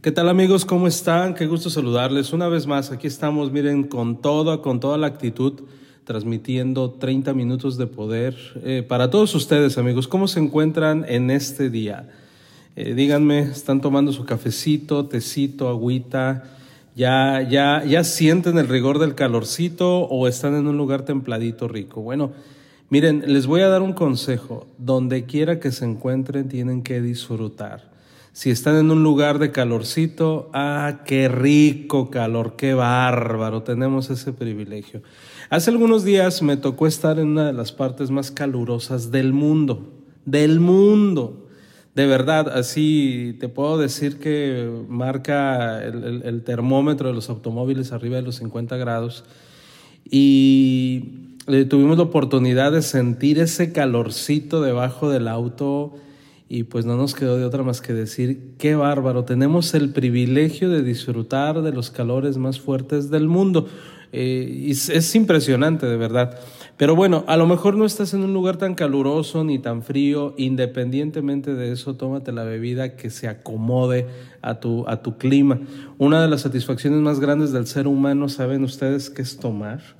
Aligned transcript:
¿Qué 0.00 0.12
tal 0.12 0.28
amigos? 0.28 0.64
¿Cómo 0.64 0.86
están? 0.86 1.34
Qué 1.34 1.48
gusto 1.48 1.70
saludarles. 1.70 2.32
Una 2.32 2.46
vez 2.46 2.68
más, 2.68 2.92
aquí 2.92 3.08
estamos, 3.08 3.50
miren, 3.50 3.82
con 3.82 4.22
toda, 4.22 4.62
con 4.62 4.78
toda 4.78 4.96
la 4.96 5.08
actitud, 5.08 5.54
transmitiendo 6.04 6.92
30 6.92 7.34
minutos 7.34 7.76
de 7.78 7.88
poder 7.88 8.36
eh, 8.62 8.84
para 8.86 9.10
todos 9.10 9.34
ustedes, 9.34 9.76
amigos. 9.76 10.06
¿Cómo 10.06 10.28
se 10.28 10.38
encuentran 10.38 11.04
en 11.08 11.32
este 11.32 11.68
día? 11.68 12.08
Eh, 12.76 12.94
díganme, 12.94 13.40
¿están 13.40 13.80
tomando 13.80 14.12
su 14.12 14.24
cafecito, 14.24 15.06
tecito, 15.06 15.68
agüita? 15.68 16.44
¿Ya, 16.94 17.42
ya, 17.42 17.84
¿Ya 17.84 18.04
sienten 18.04 18.56
el 18.56 18.68
rigor 18.68 19.00
del 19.00 19.16
calorcito 19.16 20.02
o 20.02 20.28
están 20.28 20.54
en 20.54 20.68
un 20.68 20.76
lugar 20.76 21.02
templadito 21.06 21.66
rico? 21.66 22.02
Bueno, 22.02 22.30
miren, 22.88 23.24
les 23.26 23.48
voy 23.48 23.62
a 23.62 23.68
dar 23.68 23.82
un 23.82 23.94
consejo. 23.94 24.68
Donde 24.78 25.24
quiera 25.24 25.58
que 25.58 25.72
se 25.72 25.86
encuentren, 25.86 26.48
tienen 26.48 26.84
que 26.84 27.00
disfrutar. 27.00 27.87
Si 28.38 28.50
están 28.50 28.76
en 28.76 28.92
un 28.92 29.02
lugar 29.02 29.40
de 29.40 29.50
calorcito, 29.50 30.48
ah, 30.52 31.00
qué 31.04 31.26
rico 31.26 32.08
calor, 32.08 32.54
qué 32.54 32.72
bárbaro, 32.72 33.64
tenemos 33.64 34.10
ese 34.10 34.32
privilegio. 34.32 35.02
Hace 35.50 35.70
algunos 35.70 36.04
días 36.04 36.40
me 36.40 36.56
tocó 36.56 36.86
estar 36.86 37.18
en 37.18 37.30
una 37.30 37.48
de 37.48 37.52
las 37.52 37.72
partes 37.72 38.12
más 38.12 38.30
calurosas 38.30 39.10
del 39.10 39.32
mundo, 39.32 39.90
del 40.24 40.60
mundo. 40.60 41.48
De 41.96 42.06
verdad, 42.06 42.48
así 42.56 43.36
te 43.40 43.48
puedo 43.48 43.76
decir 43.76 44.20
que 44.20 44.70
marca 44.88 45.82
el, 45.82 46.44
termómetro 46.44 47.08
de 47.08 47.14
los 47.14 47.30
automóviles 47.30 47.90
arriba 47.90 48.18
de 48.18 48.22
los 48.22 48.36
50 48.36 48.76
grados. 48.76 49.24
Y 50.08 51.34
tuvimos 51.68 51.96
la 51.96 52.04
oportunidad 52.04 52.70
de 52.70 52.82
sentir 52.82 53.40
ese 53.40 53.72
calorcito 53.72 54.62
debajo 54.62 55.10
del 55.10 55.26
auto 55.26 55.96
y 56.48 56.64
pues 56.64 56.86
no 56.86 56.96
nos 56.96 57.14
quedó 57.14 57.36
de 57.36 57.44
otra 57.44 57.62
más 57.62 57.80
que 57.80 57.92
decir, 57.92 58.54
qué 58.58 58.74
bárbaro, 58.74 59.24
tenemos 59.24 59.74
el 59.74 59.90
privilegio 59.90 60.70
de 60.70 60.82
disfrutar 60.82 61.60
de 61.60 61.72
los 61.72 61.90
calores 61.90 62.38
más 62.38 62.58
fuertes 62.58 63.10
del 63.10 63.28
mundo. 63.28 63.68
Eh, 64.12 64.66
es, 64.70 65.14
impresionante, 65.14 65.86
de 65.86 65.98
verdad. 65.98 66.38
Pero 66.78 66.96
bueno, 66.96 67.24
a 67.26 67.36
lo 67.36 67.46
mejor 67.46 67.76
no 67.76 67.84
estás 67.84 68.14
en 68.14 68.22
un 68.22 68.32
lugar 68.32 68.56
tan 68.56 68.74
caluroso 68.74 69.44
ni 69.44 69.58
tan 69.58 69.82
frío, 69.82 70.34
independientemente 70.38 71.54
de 71.54 71.72
eso, 71.72 71.96
tómate 71.96 72.32
la 72.32 72.44
bebida 72.44 72.96
que 72.96 73.10
se 73.10 73.28
acomode 73.28 74.06
a 74.40 74.60
tu, 74.60 74.88
a 74.88 75.02
tu 75.02 75.18
clima. 75.18 75.60
Una 75.98 76.22
de 76.22 76.28
las 76.28 76.42
satisfacciones 76.42 77.00
más 77.00 77.20
grandes 77.20 77.52
del 77.52 77.66
ser 77.66 77.86
humano, 77.86 78.28
¿saben 78.30 78.62
ustedes 78.64 79.10
qué 79.10 79.20
es 79.20 79.36
tomar? 79.38 79.97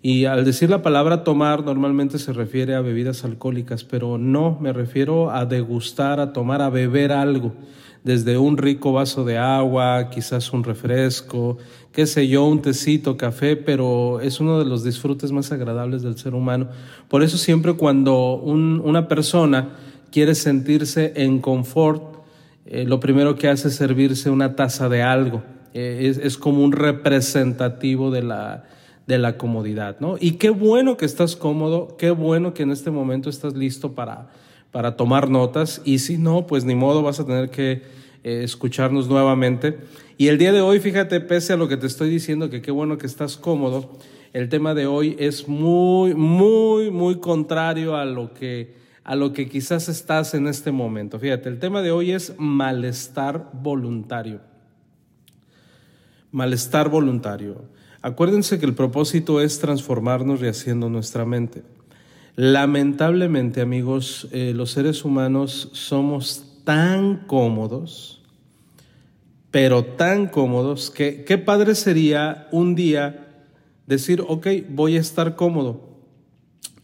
Y 0.00 0.26
al 0.26 0.44
decir 0.44 0.70
la 0.70 0.82
palabra 0.82 1.24
tomar 1.24 1.64
normalmente 1.64 2.18
se 2.18 2.32
refiere 2.32 2.76
a 2.76 2.80
bebidas 2.80 3.24
alcohólicas, 3.24 3.82
pero 3.82 4.16
no, 4.16 4.56
me 4.60 4.72
refiero 4.72 5.32
a 5.32 5.44
degustar, 5.44 6.20
a 6.20 6.32
tomar, 6.32 6.62
a 6.62 6.70
beber 6.70 7.10
algo, 7.10 7.52
desde 8.04 8.38
un 8.38 8.56
rico 8.58 8.92
vaso 8.92 9.24
de 9.24 9.38
agua, 9.38 10.08
quizás 10.08 10.52
un 10.52 10.62
refresco, 10.62 11.58
qué 11.90 12.06
sé 12.06 12.28
yo, 12.28 12.44
un 12.44 12.62
tecito, 12.62 13.16
café, 13.16 13.56
pero 13.56 14.20
es 14.20 14.38
uno 14.38 14.60
de 14.60 14.66
los 14.66 14.84
disfrutes 14.84 15.32
más 15.32 15.50
agradables 15.50 16.02
del 16.02 16.16
ser 16.16 16.34
humano. 16.34 16.68
Por 17.08 17.24
eso 17.24 17.36
siempre 17.36 17.72
cuando 17.72 18.34
una 18.34 19.08
persona 19.08 19.70
quiere 20.12 20.36
sentirse 20.36 21.12
en 21.16 21.40
confort, 21.40 22.18
eh, 22.66 22.84
lo 22.84 23.00
primero 23.00 23.34
que 23.34 23.48
hace 23.48 23.66
es 23.66 23.74
servirse 23.74 24.30
una 24.30 24.54
taza 24.54 24.88
de 24.88 25.02
algo. 25.02 25.42
Eh, 25.74 26.14
es 26.22 26.38
como 26.38 26.62
un 26.62 26.70
representativo 26.70 28.12
de 28.12 28.22
la 28.22 28.64
de 29.08 29.16
la 29.16 29.38
comodidad, 29.38 29.96
¿no? 30.00 30.16
Y 30.20 30.32
qué 30.32 30.50
bueno 30.50 30.98
que 30.98 31.06
estás 31.06 31.34
cómodo, 31.34 31.96
qué 31.96 32.10
bueno 32.10 32.52
que 32.52 32.62
en 32.62 32.70
este 32.70 32.90
momento 32.90 33.30
estás 33.30 33.54
listo 33.56 33.94
para, 33.94 34.28
para 34.70 34.96
tomar 34.96 35.30
notas 35.30 35.80
y 35.82 36.00
si 36.00 36.18
no, 36.18 36.46
pues 36.46 36.66
ni 36.66 36.74
modo, 36.74 37.02
vas 37.02 37.18
a 37.18 37.24
tener 37.24 37.48
que 37.48 37.84
eh, 38.22 38.42
escucharnos 38.44 39.08
nuevamente. 39.08 39.78
Y 40.18 40.28
el 40.28 40.36
día 40.36 40.52
de 40.52 40.60
hoy, 40.60 40.78
fíjate, 40.78 41.20
pese 41.20 41.54
a 41.54 41.56
lo 41.56 41.68
que 41.68 41.78
te 41.78 41.86
estoy 41.86 42.10
diciendo, 42.10 42.50
que 42.50 42.60
qué 42.60 42.70
bueno 42.70 42.98
que 42.98 43.06
estás 43.06 43.38
cómodo, 43.38 43.96
el 44.34 44.50
tema 44.50 44.74
de 44.74 44.86
hoy 44.86 45.16
es 45.18 45.48
muy, 45.48 46.14
muy, 46.14 46.90
muy 46.90 47.18
contrario 47.18 47.96
a 47.96 48.04
lo 48.04 48.34
que, 48.34 48.74
a 49.04 49.16
lo 49.16 49.32
que 49.32 49.48
quizás 49.48 49.88
estás 49.88 50.34
en 50.34 50.46
este 50.48 50.70
momento. 50.70 51.18
Fíjate, 51.18 51.48
el 51.48 51.58
tema 51.58 51.80
de 51.80 51.92
hoy 51.92 52.10
es 52.10 52.34
malestar 52.36 53.48
voluntario. 53.54 54.42
Malestar 56.30 56.90
voluntario. 56.90 57.77
Acuérdense 58.00 58.60
que 58.60 58.66
el 58.66 58.74
propósito 58.74 59.40
es 59.40 59.58
transformarnos 59.58 60.40
rehaciendo 60.40 60.88
nuestra 60.88 61.24
mente. 61.24 61.64
Lamentablemente, 62.36 63.60
amigos, 63.60 64.28
eh, 64.30 64.52
los 64.54 64.70
seres 64.70 65.04
humanos 65.04 65.70
somos 65.72 66.60
tan 66.62 67.26
cómodos, 67.26 68.22
pero 69.50 69.84
tan 69.84 70.28
cómodos, 70.28 70.90
que 70.90 71.24
qué 71.24 71.38
padre 71.38 71.74
sería 71.74 72.46
un 72.52 72.76
día 72.76 73.44
decir, 73.88 74.22
ok, 74.28 74.46
voy 74.68 74.96
a 74.96 75.00
estar 75.00 75.34
cómodo. 75.34 75.88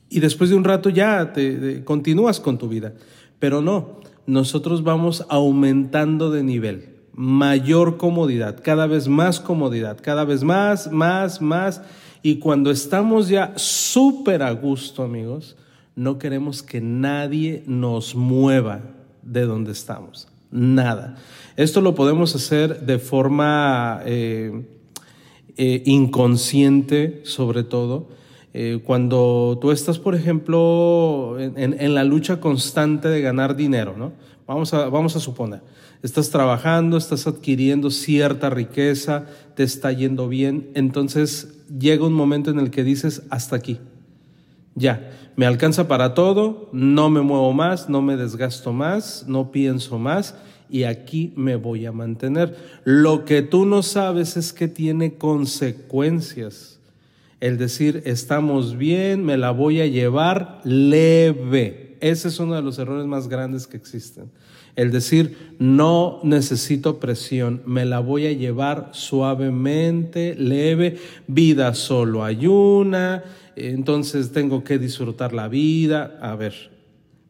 Y 0.09 0.19
después 0.19 0.51
de 0.51 0.57
un 0.57 0.65
rato 0.65 0.91
ya 0.91 1.33
te 1.33 1.85
continúas 1.85 2.41
con 2.41 2.59
tu 2.59 2.69
vida. 2.69 2.95
Pero 3.39 3.61
no, 3.61 4.01
nosotros 4.27 4.83
vamos 4.83 5.25
aumentando 5.29 6.33
de 6.33 6.43
nivel 6.43 6.94
mayor 7.15 7.97
comodidad, 7.97 8.61
cada 8.63 8.87
vez 8.87 9.09
más 9.09 9.41
comodidad, 9.41 9.99
cada 10.01 10.25
vez 10.25 10.43
más, 10.43 10.91
más, 10.91 11.41
más. 11.41 11.83
Y 12.23 12.37
cuando 12.37 12.71
estamos 12.71 13.29
ya 13.29 13.53
súper 13.57 14.43
a 14.43 14.51
gusto, 14.53 15.03
amigos, 15.03 15.57
no 15.95 16.19
queremos 16.19 16.63
que 16.63 16.81
nadie 16.81 17.63
nos 17.67 18.15
mueva 18.15 18.81
de 19.23 19.43
donde 19.43 19.73
estamos. 19.73 20.29
Nada. 20.51 21.17
Esto 21.57 21.81
lo 21.81 21.95
podemos 21.95 22.35
hacer 22.35 22.81
de 22.81 22.99
forma 22.99 24.01
eh, 24.05 24.67
eh, 25.57 25.83
inconsciente, 25.87 27.21
sobre 27.25 27.63
todo. 27.63 28.09
Eh, 28.53 28.81
cuando 28.85 29.59
tú 29.61 29.71
estás, 29.73 29.99
por 29.99 30.15
ejemplo, 30.15 31.37
en, 31.39 31.77
en, 31.81 31.95
la 31.95 32.05
lucha 32.05 32.41
constante 32.41 33.09
de 33.09 33.21
ganar 33.21 33.57
dinero, 33.57 33.95
¿no? 33.97 34.13
Vamos 34.47 34.73
a, 34.75 34.89
vamos 34.89 35.17
a 35.17 35.21
suponer 35.21 35.61
estás 36.05 36.29
trabajando, 36.29 36.99
estás 36.99 37.27
adquiriendo 37.27 37.91
cierta 37.91 38.51
riqueza, 38.51 39.25
te 39.57 39.63
está 39.63 39.91
yendo 39.91 40.29
bien, 40.29 40.69
entonces 40.75 41.65
llega 41.79 42.07
un 42.07 42.13
momento 42.13 42.51
en 42.51 42.59
el 42.59 42.71
que 42.71 42.85
dices, 42.85 43.23
hasta 43.31 43.57
aquí, 43.57 43.79
ya, 44.75 45.11
me 45.35 45.47
alcanza 45.47 45.89
para 45.89 46.13
todo, 46.13 46.69
no 46.73 47.09
me 47.09 47.23
muevo 47.23 47.55
más, 47.55 47.89
no 47.89 48.03
me 48.03 48.19
desgasto 48.19 48.75
más, 48.75 49.25
no 49.27 49.51
pienso 49.51 49.99
más 49.99 50.35
y 50.69 50.85
aquí 50.85 51.33
me 51.37 51.57
voy 51.57 51.87
a 51.87 51.93
mantener. 51.93 52.55
Lo 52.85 53.25
que 53.25 53.41
tú 53.41 53.65
no 53.65 53.83
sabes 53.83 54.37
es 54.37 54.53
que 54.53 54.69
tiene 54.69 55.15
consecuencias. 55.15 56.81
El 57.41 57.57
decir, 57.57 58.03
estamos 58.05 58.77
bien, 58.77 59.25
me 59.25 59.39
la 59.39 59.53
voy 59.53 59.81
a 59.81 59.87
llevar 59.87 60.61
leve. 60.65 61.84
Ese 62.01 62.29
es 62.29 62.39
uno 62.39 62.55
de 62.55 62.63
los 62.63 62.79
errores 62.79 63.07
más 63.07 63.29
grandes 63.29 63.67
que 63.67 63.77
existen. 63.77 64.31
El 64.77 64.91
decir, 64.91 65.55
no 65.59 66.21
necesito 66.23 66.99
presión, 66.99 67.63
me 67.65 67.85
la 67.85 68.01
voy 68.01 68.27
a 68.27 68.33
llevar 68.33 68.91
suavemente, 68.93 70.35
leve, 70.35 70.99
vida 71.27 71.75
solo 71.75 72.25
hay 72.25 72.47
una, 72.47 73.23
entonces 73.57 74.33
tengo 74.33 74.65
que 74.65 74.79
disfrutar 74.79 75.33
la 75.33 75.49
vida. 75.49 76.19
A 76.21 76.35
ver, 76.35 76.73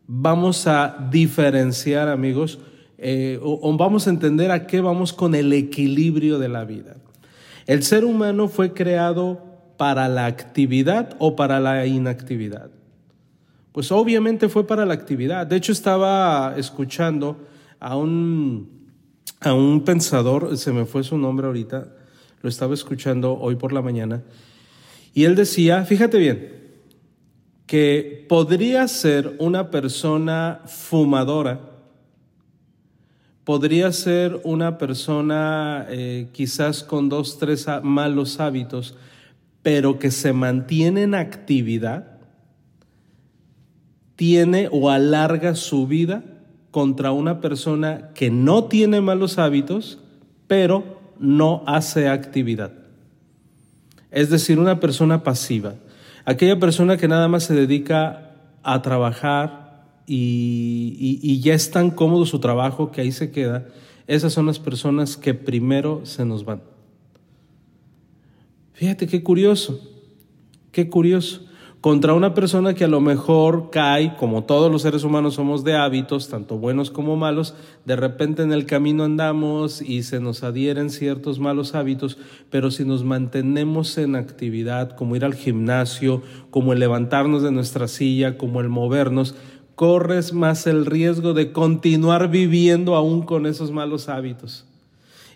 vamos 0.07 0.67
a 0.67 1.09
diferenciar, 1.11 2.09
amigos, 2.09 2.59
eh, 2.97 3.39
o 3.43 3.77
vamos 3.77 4.07
a 4.07 4.11
entender 4.11 4.51
a 4.51 4.67
qué 4.67 4.81
vamos 4.81 5.13
con 5.13 5.35
el 5.35 5.53
equilibrio 5.53 6.39
de 6.39 6.49
la 6.49 6.65
vida. 6.65 6.97
El 7.67 7.83
ser 7.83 8.05
humano 8.05 8.49
fue 8.49 8.73
creado 8.73 9.43
para 9.77 10.09
la 10.09 10.27
actividad 10.27 11.17
o 11.19 11.37
para 11.37 11.61
la 11.61 11.87
inactividad. 11.87 12.71
Pues 13.75 13.91
obviamente 13.91 14.49
fue 14.49 14.65
para 14.69 14.87
la 14.87 14.95
actividad. 14.95 15.49
De 15.49 15.57
hecho, 15.57 15.73
estaba 15.73 16.55
escuchando 16.57 17.45
a 17.81 17.97
un, 17.97 18.87
a 19.41 19.53
un 19.53 19.83
pensador, 19.83 20.57
se 20.57 20.73
me 20.73 20.85
fue 20.85 21.03
su 21.03 21.19
nombre 21.19 21.49
ahorita, 21.49 21.89
lo 22.41 22.49
estaba 22.49 22.73
escuchando 22.73 23.37
hoy 23.37 23.57
por 23.57 23.73
la 23.73 23.83
mañana, 23.83 24.23
y 25.13 25.25
él 25.25 25.35
decía, 25.35 25.85
fíjate 25.85 26.19
bien, 26.19 26.53
que 27.67 28.25
podría 28.29 28.87
ser 28.87 29.35
una 29.41 29.73
persona 29.73 30.61
fumadora, 30.67 31.61
podría 33.43 33.91
ser 33.91 34.41
una 34.45 34.79
persona 34.79 35.87
eh, 35.89 36.29
quizás 36.31 36.85
con 36.85 37.09
dos, 37.09 37.41
tres 37.41 37.67
malos 37.83 38.39
hábitos, 38.39 38.95
pero 39.65 39.99
que 39.99 40.13
se 40.13 40.33
mantiene 40.33 41.03
en 41.03 41.17
actividad, 41.17 42.14
tiene 44.17 44.69
o 44.71 44.91
alarga 44.91 45.55
su 45.55 45.87
vida 45.87 46.23
contra 46.71 47.13
una 47.13 47.41
persona 47.41 48.11
que 48.15 48.31
no 48.31 48.65
tiene 48.65 49.01
malos 49.01 49.39
hábitos, 49.39 49.99
pero 50.47 51.01
no 51.19 51.63
hace 51.67 52.09
actividad. 52.09 52.73
Es 54.11 54.31
decir, 54.31 54.59
una 54.59 54.81
persona 54.81 55.23
pasiva. 55.23 55.75
Aquella 56.25 56.59
persona 56.59 56.97
que 56.97 57.09
nada 57.09 57.29
más 57.29 57.45
se 57.45 57.55
dedica 57.55 58.33
a 58.63 58.83
trabajar 58.83 59.65
y, 60.07 61.41
ya 61.41 61.55
es 61.55 61.71
tan 61.71 61.91
cómodo 61.91 62.27
su 62.27 62.39
trabajo 62.39 62.91
que 62.91 63.01
ahí 63.01 63.13
se 63.13 63.31
queda, 63.31 63.67
esas 64.07 64.33
son 64.33 64.47
las 64.47 64.59
personas 64.59 65.17
que 65.17 65.35
primero 65.35 66.05
se 66.05 66.25
nos 66.25 66.45
van. 66.45 66.63
Fíjate 68.73 69.07
qué 69.07 69.23
curioso, 69.23 69.81
qué 70.73 70.89
curioso 70.89 71.47
contra 71.85 72.15
una 72.15 72.33
persona 72.33 72.73
que 72.73 72.85
a 72.85 72.89
lo 72.89 73.03
mejor 73.03 73.69
cae, 73.69 74.17
como 74.17 74.45
todos 74.45 74.73
los 74.73 74.81
seres 74.81 75.05
humanos 75.05 75.35
somos 75.35 75.65
de 75.65 75.77
hábitos, 75.77 76.31
tanto 76.31 76.57
buenos 76.57 76.91
como 76.91 77.15
malos, 77.15 77.55
de 77.85 77.95
repente 77.95 78.43
en 78.43 78.53
el 78.53 78.65
camino 78.65 79.05
andamos 79.05 79.83
y 79.83 80.03
se 80.03 80.19
nos 80.19 80.45
adhieren 80.45 80.89
ciertos 80.89 81.41
malos 81.41 81.75
hábitos, 81.75 82.17
pero 82.49 82.71
si 82.71 82.87
nos 82.87 83.05
mantenemos 83.05 83.99
en 83.99 84.17
actividad, 84.17 84.97
como 84.97 85.15
ir 85.15 85.27
al 85.27 85.35
gimnasio, 85.35 86.23
como 86.49 86.73
el 86.73 86.79
levantarnos 86.79 87.43
de 87.43 87.53
nuestra 87.53 87.87
silla, 87.87 88.39
como 88.39 88.63
el 88.63 88.71
movernos, 88.71 89.35
corres 89.75 90.33
más 90.33 90.67
el 90.67 90.87
riesgo 90.87 91.35
de 91.35 91.53
continuar 91.53 92.31
viviendo 92.31 92.95
aún 92.95 93.27
con 93.27 93.45
esos 93.45 93.73
malos 93.73 94.09
hábitos. 94.09 94.65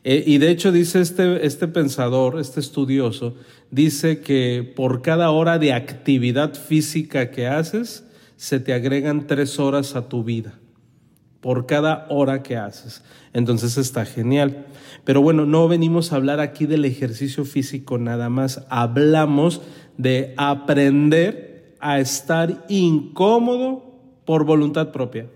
Eh, 0.04 0.24
y 0.26 0.38
de 0.38 0.50
hecho 0.50 0.72
dice 0.72 1.00
este, 1.00 1.44
este 1.44 1.68
pensador, 1.68 2.40
este 2.40 2.60
estudioso, 2.60 3.34
dice 3.70 4.20
que 4.20 4.72
por 4.76 5.02
cada 5.02 5.30
hora 5.30 5.58
de 5.58 5.72
actividad 5.72 6.54
física 6.54 7.30
que 7.30 7.46
haces, 7.46 8.04
se 8.36 8.60
te 8.60 8.72
agregan 8.72 9.26
tres 9.26 9.58
horas 9.58 9.96
a 9.96 10.08
tu 10.08 10.24
vida. 10.24 10.58
Por 11.40 11.66
cada 11.66 12.06
hora 12.08 12.42
que 12.42 12.56
haces. 12.56 13.04
Entonces 13.32 13.76
está 13.78 14.04
genial. 14.04 14.66
Pero 15.04 15.22
bueno, 15.22 15.46
no 15.46 15.68
venimos 15.68 16.12
a 16.12 16.16
hablar 16.16 16.40
aquí 16.40 16.66
del 16.66 16.84
ejercicio 16.84 17.44
físico 17.44 17.98
nada 17.98 18.28
más. 18.28 18.64
Hablamos 18.68 19.60
de 19.96 20.34
aprender 20.36 21.76
a 21.80 22.00
estar 22.00 22.64
incómodo 22.68 23.84
por 24.24 24.44
voluntad 24.44 24.90
propia. 24.90 25.28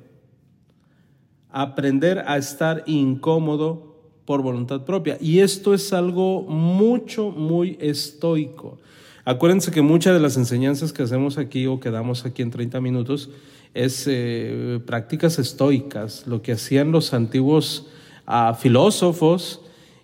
Aprender 1.50 2.24
a 2.26 2.36
estar 2.36 2.82
incómodo 2.86 3.91
por 4.24 4.42
voluntad 4.42 4.84
propia. 4.84 5.18
Y 5.20 5.40
esto 5.40 5.74
es 5.74 5.92
algo 5.92 6.42
mucho, 6.42 7.30
muy 7.30 7.76
estoico. 7.80 8.78
Acuérdense 9.24 9.70
que 9.70 9.82
muchas 9.82 10.14
de 10.14 10.20
las 10.20 10.36
enseñanzas 10.36 10.92
que 10.92 11.02
hacemos 11.02 11.38
aquí 11.38 11.66
o 11.66 11.78
que 11.78 11.90
damos 11.90 12.24
aquí 12.24 12.42
en 12.42 12.50
30 12.50 12.80
minutos 12.80 13.30
es 13.74 14.04
eh, 14.06 14.80
prácticas 14.84 15.38
estoicas, 15.38 16.26
lo 16.26 16.42
que 16.42 16.52
hacían 16.52 16.92
los 16.92 17.14
antiguos 17.14 17.86
ah, 18.26 18.56
filósofos 18.58 19.60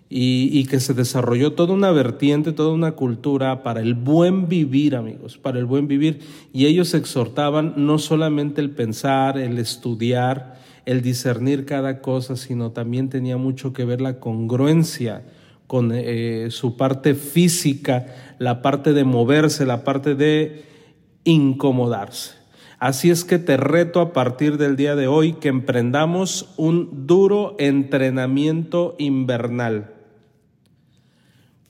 y, 0.09 0.49
y, 0.51 0.65
que 0.65 0.79
se 0.79 0.95
desarrolló 0.95 1.53
toda 1.53 1.73
una 1.73 1.91
vertiente, 1.91 2.51
toda 2.51 2.73
una 2.73 2.93
cultura 2.93 3.61
para 3.61 3.81
el 3.81 3.93
buen 3.93 4.47
vivir, 4.47 4.95
amigos, 4.95 5.37
para 5.37 5.59
el 5.59 5.65
buen 5.65 5.87
vivir. 5.87 6.21
Y 6.51 6.65
ellos 6.65 6.95
exhortaban 6.95 7.73
no 7.77 7.99
solamente 7.99 8.59
el 8.59 8.71
pensar, 8.71 9.37
el 9.37 9.59
estudiar, 9.59 10.59
el 10.89 11.03
discernir 11.03 11.65
cada 11.65 12.01
cosa, 12.01 12.35
sino 12.35 12.71
también 12.71 13.09
tenía 13.09 13.37
mucho 13.37 13.73
que 13.73 13.85
ver 13.85 14.01
la 14.01 14.19
congruencia 14.19 15.21
con 15.67 15.91
eh, 15.93 16.47
su 16.49 16.77
parte 16.77 17.13
física, 17.13 18.07
la 18.39 18.63
parte 18.63 18.93
de 18.93 19.03
moverse, 19.03 19.67
la 19.67 19.83
parte 19.83 20.15
de 20.15 20.63
incomodarse. 21.25 22.31
Así 22.79 23.11
es 23.11 23.23
que 23.23 23.37
te 23.37 23.55
reto 23.55 24.01
a 24.01 24.13
partir 24.13 24.57
del 24.57 24.75
día 24.75 24.95
de 24.95 25.05
hoy 25.05 25.33
que 25.33 25.49
emprendamos 25.49 26.55
un 26.57 27.05
duro 27.05 27.55
entrenamiento 27.59 28.95
invernal. 28.97 29.93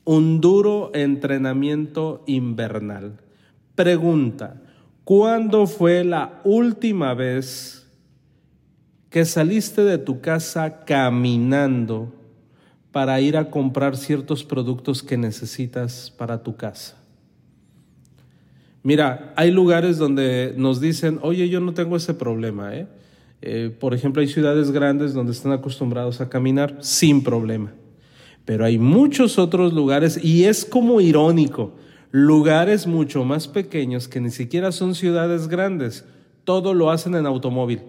Un 0.05 0.39
duro 0.39 0.91
entrenamiento 0.93 2.23
invernal. 2.25 3.19
Pregunta, 3.75 4.61
¿cuándo 5.03 5.67
fue 5.67 6.05
la 6.05 6.39
última 6.45 7.13
vez 7.15 7.79
que 9.09 9.25
saliste 9.25 9.83
de 9.83 9.97
tu 9.97 10.21
casa 10.21 10.85
caminando 10.85 12.13
para 12.91 13.19
ir 13.21 13.37
a 13.37 13.49
comprar 13.49 13.97
ciertos 13.97 14.43
productos 14.43 15.03
que 15.03 15.17
necesitas 15.17 16.13
para 16.15 16.43
tu 16.43 16.55
casa. 16.55 16.95
Mira, 18.83 19.33
hay 19.35 19.51
lugares 19.51 19.97
donde 19.97 20.53
nos 20.57 20.79
dicen, 20.79 21.19
oye, 21.21 21.49
yo 21.49 21.59
no 21.59 21.73
tengo 21.73 21.97
ese 21.97 22.13
problema. 22.13 22.75
¿eh? 22.75 22.87
Eh, 23.41 23.75
por 23.77 23.93
ejemplo, 23.93 24.21
hay 24.21 24.27
ciudades 24.27 24.71
grandes 24.71 25.13
donde 25.13 25.31
están 25.31 25.51
acostumbrados 25.51 26.21
a 26.21 26.29
caminar 26.29 26.77
sin 26.79 27.23
problema. 27.23 27.73
Pero 28.45 28.65
hay 28.65 28.79
muchos 28.79 29.37
otros 29.37 29.73
lugares, 29.73 30.23
y 30.23 30.45
es 30.45 30.65
como 30.65 31.01
irónico, 31.01 31.73
lugares 32.11 32.87
mucho 32.87 33.23
más 33.23 33.47
pequeños 33.47 34.07
que 34.07 34.21
ni 34.21 34.31
siquiera 34.31 34.71
son 34.71 34.95
ciudades 34.95 35.47
grandes, 35.47 36.05
todo 36.45 36.73
lo 36.73 36.89
hacen 36.89 37.13
en 37.15 37.27
automóvil 37.27 37.81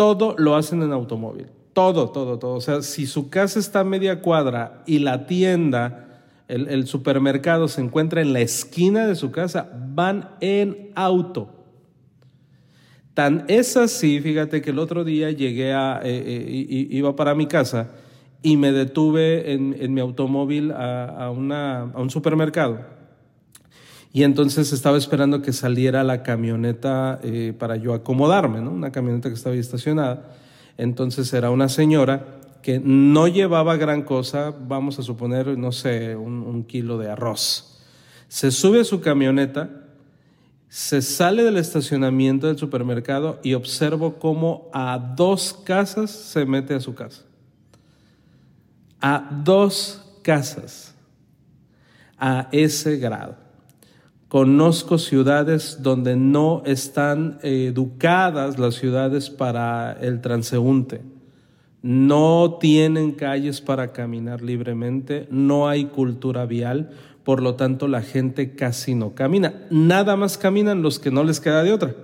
todo 0.00 0.34
lo 0.38 0.56
hacen 0.56 0.80
en 0.80 0.92
automóvil. 0.92 1.48
Todo, 1.74 2.08
todo, 2.08 2.38
todo. 2.38 2.54
O 2.54 2.60
sea, 2.62 2.80
si 2.80 3.06
su 3.06 3.28
casa 3.28 3.58
está 3.58 3.80
a 3.80 3.84
media 3.84 4.22
cuadra 4.22 4.82
y 4.86 5.00
la 5.00 5.26
tienda, 5.26 6.22
el, 6.48 6.86
supermercado 6.86 7.68
se 7.68 7.82
encuentra 7.82 8.22
en 8.22 8.32
la 8.32 8.40
esquina 8.40 9.06
de 9.06 9.14
su 9.14 9.30
casa, 9.30 9.70
van 9.92 10.30
en 10.40 10.90
auto. 10.94 11.50
Tan 13.12 13.44
es 13.48 13.76
así, 13.76 14.22
fíjate 14.22 14.62
que 14.62 14.70
el 14.70 14.78
otro 14.78 15.04
día 15.04 15.32
llegué 15.32 15.74
a, 15.74 16.00
eh, 16.02 16.22
eh, 16.24 16.86
iba 16.88 17.14
para 17.14 17.34
mi 17.34 17.44
casa 17.44 17.90
y 18.42 18.56
me 18.56 18.72
detuve 18.72 19.52
en, 19.52 19.92
mi 19.92 20.00
automóvil 20.00 20.72
a, 20.72 21.26
a 21.26 21.30
un 21.30 22.08
supermercado 22.08 22.99
y 24.12 24.24
entonces 24.24 24.72
estaba 24.72 24.98
esperando 24.98 25.40
que 25.40 25.52
saliera 25.52 26.02
la 26.02 26.22
camioneta 26.22 27.20
eh, 27.22 27.54
para 27.56 27.76
yo 27.76 27.94
acomodarme, 27.94 28.60
¿no? 28.60 28.72
Una 28.72 28.90
camioneta 28.90 29.28
que 29.28 29.36
estaba 29.36 29.54
ahí 29.54 29.60
estacionada. 29.60 30.32
Entonces 30.76 31.32
era 31.32 31.50
una 31.50 31.68
señora 31.68 32.40
que 32.62 32.80
no 32.80 33.28
llevaba 33.28 33.76
gran 33.76 34.02
cosa, 34.02 34.52
vamos 34.66 34.98
a 34.98 35.02
suponer, 35.02 35.56
no 35.56 35.70
sé, 35.70 36.16
un, 36.16 36.42
un 36.42 36.64
kilo 36.64 36.98
de 36.98 37.10
arroz. 37.10 37.78
Se 38.26 38.50
sube 38.50 38.80
a 38.80 38.84
su 38.84 39.00
camioneta, 39.00 39.70
se 40.68 41.02
sale 41.02 41.44
del 41.44 41.56
estacionamiento 41.56 42.48
del 42.48 42.58
supermercado 42.58 43.38
y 43.44 43.54
observo 43.54 44.18
cómo 44.18 44.70
a 44.72 44.98
dos 45.16 45.52
casas 45.64 46.10
se 46.10 46.44
mete 46.46 46.74
a 46.74 46.80
su 46.80 46.94
casa. 46.94 47.22
A 49.00 49.40
dos 49.44 50.04
casas. 50.22 50.94
A 52.18 52.48
ese 52.52 52.98
grado. 52.98 53.49
Conozco 54.30 54.98
ciudades 54.98 55.78
donde 55.82 56.14
no 56.14 56.62
están 56.64 57.40
educadas 57.42 58.60
las 58.60 58.76
ciudades 58.76 59.28
para 59.28 59.90
el 60.00 60.20
transeúnte. 60.20 61.00
No 61.82 62.58
tienen 62.60 63.10
calles 63.10 63.60
para 63.60 63.90
caminar 63.90 64.40
libremente, 64.40 65.26
no 65.32 65.68
hay 65.68 65.86
cultura 65.86 66.46
vial, 66.46 66.90
por 67.24 67.42
lo 67.42 67.56
tanto 67.56 67.88
la 67.88 68.02
gente 68.02 68.54
casi 68.54 68.94
no 68.94 69.16
camina. 69.16 69.66
Nada 69.68 70.14
más 70.14 70.38
caminan 70.38 70.80
los 70.80 71.00
que 71.00 71.10
no 71.10 71.24
les 71.24 71.40
queda 71.40 71.64
de 71.64 71.72
otra. 71.72 71.96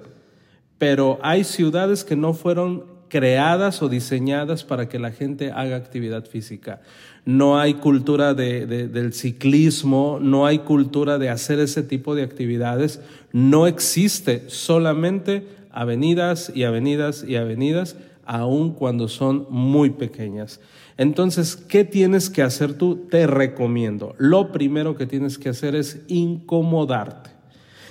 Pero 0.79 1.21
hay 1.23 1.45
ciudades 1.45 2.03
que 2.03 2.17
no 2.17 2.35
fueron 2.35 2.97
creadas 3.09 3.83
o 3.83 3.89
diseñadas 3.89 4.65
para 4.65 4.89
que 4.89 4.99
la 4.99 5.13
gente 5.13 5.53
haga 5.53 5.77
actividad 5.77 6.25
física. 6.25 6.81
No 7.27 7.59
hay 7.59 7.75
cultura 7.75 8.35
del 8.35 9.13
ciclismo, 9.13 10.19
no 10.23 10.47
hay 10.47 10.61
cultura 10.61 11.19
de 11.19 11.29
hacer 11.29 11.59
ese 11.59 11.83
tipo 11.83 12.15
de 12.15 12.23
actividades. 12.23 13.01
No 13.33 13.67
existe 13.67 14.45
solamente 14.47 15.45
avenidas 15.73 16.53
y 16.55 16.63
avenidas 16.63 17.25
y 17.27 17.35
avenidas, 17.35 17.97
aun 18.25 18.75
cuando 18.75 19.09
son 19.09 19.45
muy 19.51 19.91
pequeñas. 19.91 20.61
Entonces, 20.99 21.57
¿qué 21.57 21.83
tienes 21.83 22.31
que 22.31 22.43
hacer 22.43 22.75
tú? 22.75 23.09
Te 23.11 23.27
recomiendo. 23.27 24.15
Lo 24.19 24.53
primero 24.53 24.97
que 24.97 25.07
tienes 25.07 25.37
que 25.37 25.49
hacer 25.49 25.75
es 25.75 26.03
incomodarte. 26.07 27.31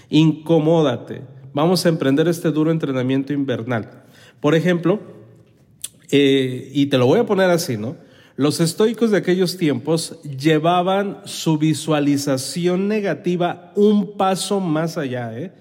Incomódate. 0.09 1.23
Vamos 1.53 1.85
a 1.85 1.89
emprender 1.89 2.29
este 2.29 2.51
duro 2.51 2.71
entrenamiento 2.71 3.33
invernal. 3.33 4.03
Por 4.39 4.55
ejemplo, 4.55 5.01
eh, 6.09 6.71
y 6.73 6.85
te 6.85 6.97
lo 6.97 7.05
voy 7.05 7.19
a 7.19 7.25
poner 7.25 7.49
así, 7.49 7.75
¿no? 7.75 7.97
Los 8.37 8.59
estoicos 8.59 9.11
de 9.11 9.17
aquellos 9.17 9.57
tiempos 9.57 10.21
llevaban 10.23 11.19
su 11.23 11.57
visualización 11.57 12.89
negativa 12.89 13.71
un 13.75 14.17
paso 14.17 14.59
más 14.59 14.97
allá, 14.97 15.37
¿eh? 15.37 15.53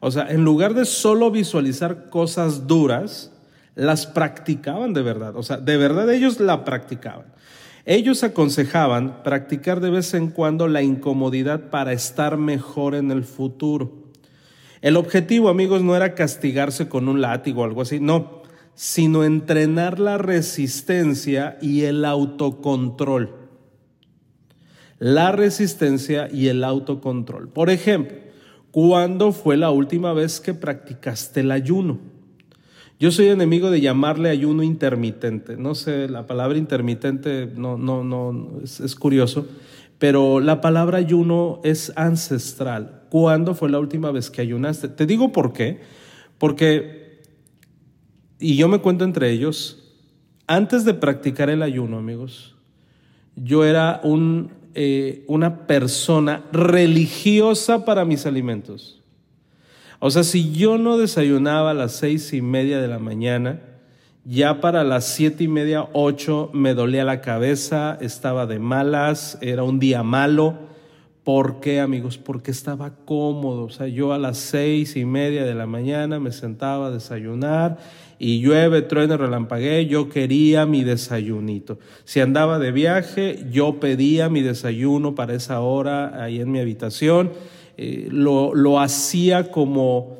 O 0.00 0.10
sea, 0.10 0.28
en 0.30 0.44
lugar 0.44 0.74
de 0.74 0.84
solo 0.84 1.30
visualizar 1.30 2.10
cosas 2.10 2.66
duras, 2.66 3.32
las 3.74 4.06
practicaban 4.06 4.92
de 4.92 5.02
verdad, 5.02 5.36
o 5.36 5.42
sea, 5.42 5.56
de 5.56 5.76
verdad 5.76 6.12
ellos 6.12 6.38
la 6.38 6.64
practicaban. 6.64 7.26
Ellos 7.86 8.22
aconsejaban 8.22 9.22
practicar 9.22 9.80
de 9.80 9.88
vez 9.88 10.12
en 10.12 10.28
cuando 10.28 10.68
la 10.68 10.82
incomodidad 10.82 11.70
para 11.70 11.94
estar 11.94 12.36
mejor 12.36 12.94
en 12.94 13.10
el 13.10 13.24
futuro. 13.24 13.90
El 14.82 14.96
objetivo, 14.96 15.48
amigos, 15.48 15.82
no 15.82 15.96
era 15.96 16.14
castigarse 16.14 16.88
con 16.88 17.08
un 17.08 17.22
látigo 17.22 17.62
o 17.62 17.64
algo 17.64 17.80
así, 17.80 17.98
no, 17.98 18.37
sino 18.78 19.24
entrenar 19.24 19.98
la 19.98 20.18
resistencia 20.18 21.58
y 21.60 21.82
el 21.82 22.04
autocontrol. 22.04 23.34
La 25.00 25.32
resistencia 25.32 26.28
y 26.32 26.46
el 26.46 26.62
autocontrol. 26.62 27.48
Por 27.48 27.70
ejemplo, 27.70 28.16
¿cuándo 28.70 29.32
fue 29.32 29.56
la 29.56 29.72
última 29.72 30.12
vez 30.12 30.38
que 30.38 30.54
practicaste 30.54 31.40
el 31.40 31.50
ayuno? 31.50 31.98
Yo 33.00 33.10
soy 33.10 33.26
enemigo 33.26 33.72
de 33.72 33.80
llamarle 33.80 34.30
ayuno 34.30 34.62
intermitente. 34.62 35.56
No 35.56 35.74
sé, 35.74 36.08
la 36.08 36.28
palabra 36.28 36.56
intermitente 36.56 37.50
no, 37.56 37.76
no, 37.76 38.04
no, 38.04 38.60
es, 38.62 38.78
es 38.78 38.94
curioso, 38.94 39.48
pero 39.98 40.38
la 40.38 40.60
palabra 40.60 40.98
ayuno 40.98 41.60
es 41.64 41.92
ancestral. 41.96 43.02
¿Cuándo 43.10 43.56
fue 43.56 43.70
la 43.70 43.80
última 43.80 44.12
vez 44.12 44.30
que 44.30 44.40
ayunaste? 44.40 44.86
Te 44.86 45.04
digo 45.04 45.32
por 45.32 45.52
qué. 45.52 45.80
Porque, 46.38 47.07
y 48.38 48.56
yo 48.56 48.68
me 48.68 48.78
cuento 48.78 49.04
entre 49.04 49.30
ellos, 49.30 49.84
antes 50.46 50.84
de 50.84 50.94
practicar 50.94 51.50
el 51.50 51.62
ayuno, 51.62 51.98
amigos, 51.98 52.54
yo 53.36 53.64
era 53.64 54.00
un, 54.02 54.50
eh, 54.74 55.24
una 55.26 55.66
persona 55.66 56.44
religiosa 56.52 57.84
para 57.84 58.04
mis 58.04 58.26
alimentos. 58.26 59.02
O 60.00 60.10
sea, 60.10 60.22
si 60.22 60.52
yo 60.52 60.78
no 60.78 60.96
desayunaba 60.96 61.72
a 61.72 61.74
las 61.74 61.92
seis 61.92 62.32
y 62.32 62.40
media 62.40 62.80
de 62.80 62.88
la 62.88 62.98
mañana, 62.98 63.60
ya 64.24 64.60
para 64.60 64.84
las 64.84 65.04
siete 65.06 65.44
y 65.44 65.48
media, 65.48 65.88
ocho, 65.92 66.50
me 66.52 66.74
dolía 66.74 67.04
la 67.04 67.20
cabeza, 67.20 67.98
estaba 68.00 68.46
de 68.46 68.58
malas, 68.58 69.38
era 69.40 69.64
un 69.64 69.78
día 69.78 70.02
malo. 70.02 70.68
¿Por 71.24 71.60
qué, 71.60 71.80
amigos? 71.80 72.16
Porque 72.16 72.50
estaba 72.50 72.94
cómodo. 73.04 73.64
O 73.64 73.70
sea, 73.70 73.88
yo 73.88 74.12
a 74.12 74.18
las 74.18 74.38
seis 74.38 74.96
y 74.96 75.04
media 75.04 75.44
de 75.44 75.54
la 75.54 75.66
mañana 75.66 76.20
me 76.20 76.32
sentaba 76.32 76.86
a 76.86 76.90
desayunar 76.90 77.78
y 78.18 78.40
llueve, 78.40 78.82
truene, 78.82 79.16
relampaguee, 79.16 79.86
yo 79.86 80.08
quería 80.08 80.66
mi 80.66 80.84
desayunito. 80.84 81.78
Si 82.04 82.20
andaba 82.20 82.58
de 82.58 82.72
viaje, 82.72 83.46
yo 83.50 83.78
pedía 83.80 84.28
mi 84.28 84.42
desayuno 84.42 85.14
para 85.14 85.34
esa 85.34 85.60
hora 85.60 86.22
ahí 86.22 86.40
en 86.40 86.50
mi 86.50 86.58
habitación. 86.58 87.32
Eh, 87.76 88.08
lo, 88.10 88.54
lo 88.54 88.80
hacía 88.80 89.50
como 89.50 90.18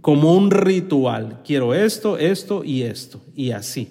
como 0.00 0.34
un 0.34 0.50
ritual. 0.50 1.38
Quiero 1.44 1.74
esto, 1.74 2.18
esto 2.18 2.64
y 2.64 2.82
esto, 2.82 3.20
y 3.34 3.52
así. 3.52 3.88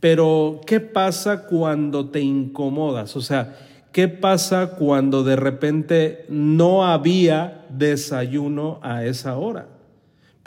Pero, 0.00 0.60
¿qué 0.66 0.80
pasa 0.80 1.46
cuando 1.46 2.08
te 2.10 2.20
incomodas? 2.20 3.16
O 3.16 3.20
sea, 3.20 3.56
¿qué 3.92 4.08
pasa 4.08 4.76
cuando 4.78 5.24
de 5.24 5.36
repente 5.36 6.24
no 6.28 6.86
había 6.86 7.66
desayuno 7.70 8.78
a 8.82 9.04
esa 9.04 9.36
hora? 9.36 9.66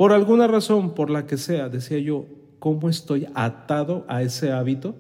Por 0.02 0.14
alguna 0.14 0.48
razón, 0.48 0.96
por 0.96 1.12
la 1.12 1.28
que 1.28 1.38
sea, 1.38 1.70
decía 1.70 2.00
yo, 2.00 2.26
¿cómo 2.58 2.90
estoy 2.90 3.28
atado 3.36 4.04
a 4.08 4.24
ese 4.24 4.52
hábito? 4.52 4.96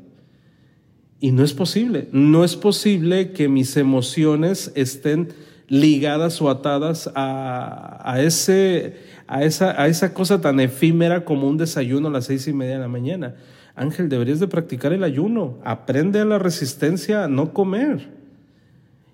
Y 1.20 1.32
no 1.32 1.44
es 1.44 1.56
posible, 1.56 2.08
no 2.12 2.44
es 2.44 2.56
posible 2.56 3.32
que 3.32 3.50
mis 3.50 3.78
emociones 3.78 4.72
estén 4.76 5.30
ligadas 5.68 6.40
o 6.40 6.52
atadas 6.52 7.10
a, 7.16 8.16
ese, 8.20 8.98
a, 9.26 9.44
esa, 9.44 9.82
a 9.82 9.88
esa 9.88 10.14
cosa 10.14 10.40
tan 10.40 10.60
efímera 10.60 11.26
como 11.26 11.48
un 11.48 11.58
desayuno 11.58 12.10
a 12.10 12.12
las 12.12 12.26
seis 12.26 12.48
y 12.48 12.54
media 12.54 12.76
de 12.76 12.82
la 12.82 12.88
mañana. 12.88 13.34
Ángel, 13.74 14.08
deberías 14.08 14.40
de 14.40 14.50
practicar 14.50 14.94
el 14.94 15.04
ayuno. 15.04 15.58
Aprende 15.64 16.20
a 16.20 16.26
la 16.26 16.38
resistencia 16.38 17.24
a 17.24 17.28
no 17.28 17.54
comer. 17.54 18.21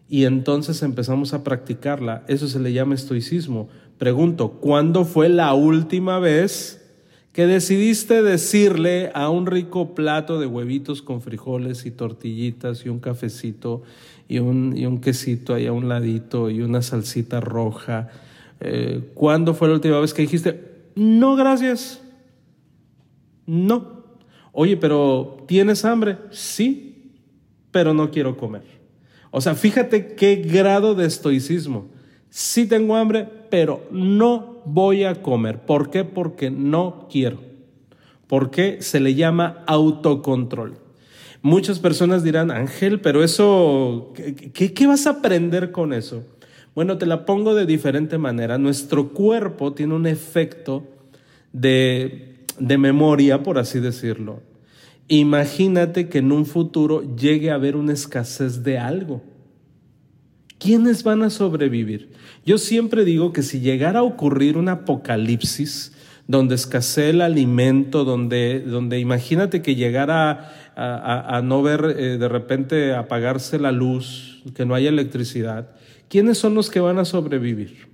Y 0.10 0.26
entonces 0.26 0.84
empezamos 0.84 1.34
a 1.34 1.44
practicarla. 1.44 2.24
Eso 2.28 2.48
se 2.48 2.60
le 2.60 2.74
llama 2.74 2.96
estoicismo. 2.96 3.70
Pregunto, 3.98 4.52
¿cuándo 4.52 5.06
fue 5.06 5.28
la 5.28 5.54
última 5.54 6.20
vez 6.20 6.84
que 7.34 7.46
decidiste 7.46 8.24
decirle 8.24 9.12
a 9.14 9.30
un 9.30 9.46
rico 9.46 9.94
plato 9.94 10.40
de 10.40 10.48
huevitos 10.48 11.02
con 11.02 11.22
frijoles 11.22 11.86
y 11.86 11.92
tortillitas 11.92 12.86
y 12.86 12.90
un 12.90 13.00
cafecito 13.00 13.84
y 14.28 14.40
un, 14.40 14.76
y 14.76 14.86
un 14.86 15.00
quesito 15.00 15.54
ahí 15.54 15.68
a 15.68 15.72
un 15.72 15.88
ladito 15.88 16.50
y 16.50 16.62
una 16.62 16.82
salsita 16.82 17.40
roja. 17.40 18.10
Eh, 18.60 19.12
¿Cuándo 19.14 19.54
fue 19.54 19.68
la 19.68 19.76
última 19.76 20.00
vez 20.00 20.14
que 20.14 20.24
dijiste, 20.24 20.78
no, 20.96 21.36
gracias? 21.36 22.02
No. 23.46 24.04
Oye, 24.52 24.78
pero 24.78 25.46
¿tienes 25.48 25.86
hambre? 25.86 26.18
Sí, 26.32 27.12
pero 27.72 27.94
no 27.94 28.10
quiero 28.10 28.36
comer. 28.36 28.77
O 29.38 29.42
sea, 29.42 29.54
fíjate 29.54 30.16
qué 30.16 30.38
grado 30.38 30.96
de 30.96 31.06
estoicismo. 31.06 31.90
Sí 32.32 32.66
tengo 32.66 32.96
hambre, 32.96 33.30
pero 33.52 33.84
no 33.92 34.64
voy 34.66 35.04
a 35.04 35.22
comer. 35.22 35.60
¿Por 35.60 35.92
qué? 35.92 36.04
Porque 36.04 36.50
no 36.50 37.08
quiero. 37.08 37.38
¿Por 38.26 38.50
qué? 38.50 38.78
Se 38.82 39.00
le 39.00 39.14
llama 39.14 39.64
autocontrol. 39.68 40.80
Muchas 41.44 41.78
personas 41.78 42.24
dirán, 42.24 42.50
Ángel, 42.50 43.00
pero 43.00 43.24
eso, 43.24 44.12
¿qué, 44.56 44.88
vas 44.88 45.06
a 45.06 45.12
aprender 45.12 45.72
con 45.72 45.94
eso? 45.94 46.24
Bueno, 46.74 46.98
te 46.98 47.06
la 47.06 47.24
pongo 47.24 47.54
de 47.54 47.68
diferente 47.68 48.18
manera. 48.18 48.58
Nuestro 48.58 49.10
cuerpo 49.10 49.74
tiene 49.74 49.94
un 49.94 50.08
efecto 50.08 50.84
de, 51.54 52.38
de 52.58 52.78
memoria, 52.80 53.44
por 53.44 53.60
así 53.60 53.80
decirlo. 53.80 54.42
Imagínate 55.08 56.10
que 56.10 56.20
en 56.20 56.32
un 56.32 56.46
futuro 56.46 57.16
llegue 57.16 57.52
a 57.52 57.56
haber 57.56 57.76
una 57.76 57.94
escasez 57.94 58.64
de 58.64 58.78
algo. 58.78 59.24
¿Quiénes 60.60 61.04
van 61.04 61.24
a 61.24 61.30
sobrevivir? 61.30 62.12
Yo 62.46 62.58
siempre 62.58 63.06
digo 63.06 63.32
que 63.32 63.44
si 63.44 63.60
llegara 63.60 64.00
a 64.00 64.04
ocurrir 64.04 64.58
un 64.58 64.70
apocalipsis, 64.70 65.94
donde 66.28 66.56
escasee 66.56 67.12
el 67.12 67.22
alimento, 67.22 68.04
donde, 68.04 68.60
donde 68.60 69.00
imagínate 69.00 69.62
que 69.62 69.76
llegara 69.76 70.54
a, 70.76 71.42
no 71.44 71.64
ver 71.64 71.96
eh, 71.98 72.18
de 72.18 72.28
repente 72.28 72.94
apagarse 72.94 73.60
la 73.60 73.72
luz, 73.72 74.44
que 74.54 74.66
no 74.66 74.76
haya 74.76 74.90
electricidad, 74.90 75.72
¿quiénes 76.10 76.38
son 76.38 76.54
los 76.54 76.70
que 76.70 76.82
van 76.82 77.00
a 77.00 77.06
sobrevivir? 77.06 77.88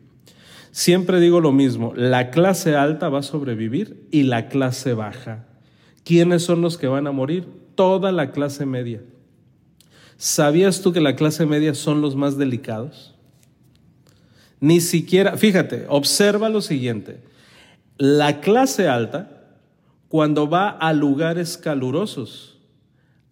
Siempre 0.71 1.19
digo 1.19 1.39
lo 1.39 1.51
mismo, 1.51 1.93
la 1.95 2.31
clase 2.31 2.75
alta 2.75 3.09
va 3.09 3.19
a 3.19 3.23
sobrevivir 3.23 4.07
y 4.09 4.23
la 4.23 4.47
clase 4.47 4.93
baja. 4.93 5.45
¿Quiénes 6.03 6.43
son 6.43 6.61
los 6.61 6.77
que 6.77 6.87
van 6.87 7.07
a 7.07 7.11
morir? 7.11 7.47
Toda 7.75 8.11
la 8.11 8.31
clase 8.31 8.65
media. 8.65 9.01
¿Sabías 10.17 10.81
tú 10.81 10.93
que 10.93 11.01
la 11.01 11.15
clase 11.15 11.45
media 11.45 11.73
son 11.73 12.01
los 12.01 12.15
más 12.15 12.37
delicados? 12.37 13.15
Ni 14.59 14.79
siquiera, 14.79 15.35
fíjate, 15.37 15.85
observa 15.89 16.49
lo 16.49 16.61
siguiente. 16.61 17.21
La 17.97 18.39
clase 18.39 18.87
alta, 18.87 19.57
cuando 20.07 20.49
va 20.49 20.69
a 20.69 20.93
lugares 20.93 21.57
calurosos, 21.57 22.53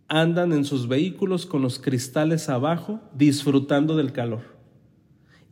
andan 0.07 0.51
en 0.51 0.65
sus 0.65 0.89
vehículos 0.89 1.45
con 1.45 1.61
los 1.61 1.79
cristales 1.79 2.49
abajo, 2.49 2.99
disfrutando 3.13 3.95
del 3.95 4.11
calor. 4.11 4.41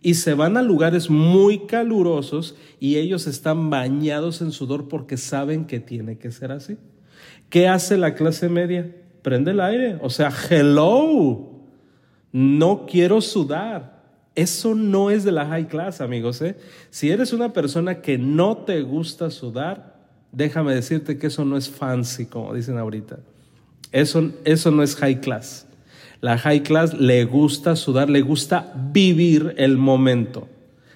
Y 0.01 0.15
se 0.15 0.33
van 0.33 0.57
a 0.57 0.61
lugares 0.61 1.09
muy 1.09 1.65
calurosos 1.65 2.55
y 2.79 2.97
ellos 2.97 3.27
están 3.27 3.69
bañados 3.69 4.41
en 4.41 4.51
sudor 4.51 4.88
porque 4.89 5.15
saben 5.15 5.65
que 5.65 5.79
tiene 5.79 6.17
que 6.17 6.31
ser 6.31 6.51
así. 6.51 6.77
¿Qué 7.50 7.68
hace 7.68 7.98
la 7.98 8.13
clase 8.13 8.48
media? 8.50 8.89
Prende 9.22 9.51
el 9.51 9.60
aire. 9.60 9.98
O 10.01 10.10
sea, 10.10 10.32
hello, 10.50 11.50
no 12.32 12.86
quiero 12.86 13.22
sudar. 13.22 14.00
Eso 14.36 14.75
no 14.75 15.12
es 15.12 15.24
de 15.24 15.32
la 15.32 15.48
high 15.48 15.68
class, 15.68 16.00
amigos. 16.00 16.41
¿eh? 16.41 16.56
Si 16.91 17.10
eres 17.10 17.34
una 17.34 17.51
persona 17.51 18.01
que 18.01 18.18
no 18.18 18.58
te 18.58 18.82
gusta 18.84 19.32
sudar, 19.32 19.98
déjame 20.32 20.74
decirte 20.74 21.18
que 21.18 21.27
eso 21.27 21.44
no 21.44 21.58
es 21.58 21.70
fancy, 21.70 22.25
como 22.25 22.53
dicen 22.53 22.77
ahorita. 22.77 23.20
Eso, 23.91 24.32
eso 24.46 24.72
no 24.72 24.84
es 24.84 24.96
high 24.96 25.20
class. 25.20 25.65
La 26.22 26.38
high 26.38 26.63
class 26.63 26.94
le 26.94 27.25
gusta 27.25 27.75
sudar, 27.75 28.10
le 28.10 28.22
gusta 28.22 28.74
vivir 28.91 29.56
el 29.58 29.77
momento, 29.77 30.48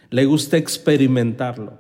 le 0.10 0.26
gusta 0.26 0.58
experimentarlo. 0.58 1.80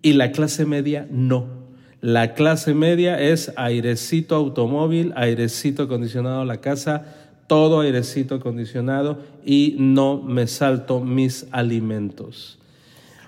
Y 0.00 0.14
la 0.14 0.32
clase 0.32 0.64
media 0.64 1.06
no. 1.10 1.61
La 2.02 2.34
clase 2.34 2.74
media 2.74 3.20
es 3.20 3.52
airecito 3.54 4.34
automóvil, 4.34 5.12
airecito 5.14 5.84
acondicionado 5.84 6.40
a 6.40 6.44
la 6.44 6.60
casa, 6.60 7.04
todo 7.46 7.78
airecito 7.78 8.34
acondicionado 8.34 9.20
y 9.44 9.76
no 9.78 10.20
me 10.20 10.48
salto 10.48 10.98
mis 10.98 11.46
alimentos. 11.52 12.58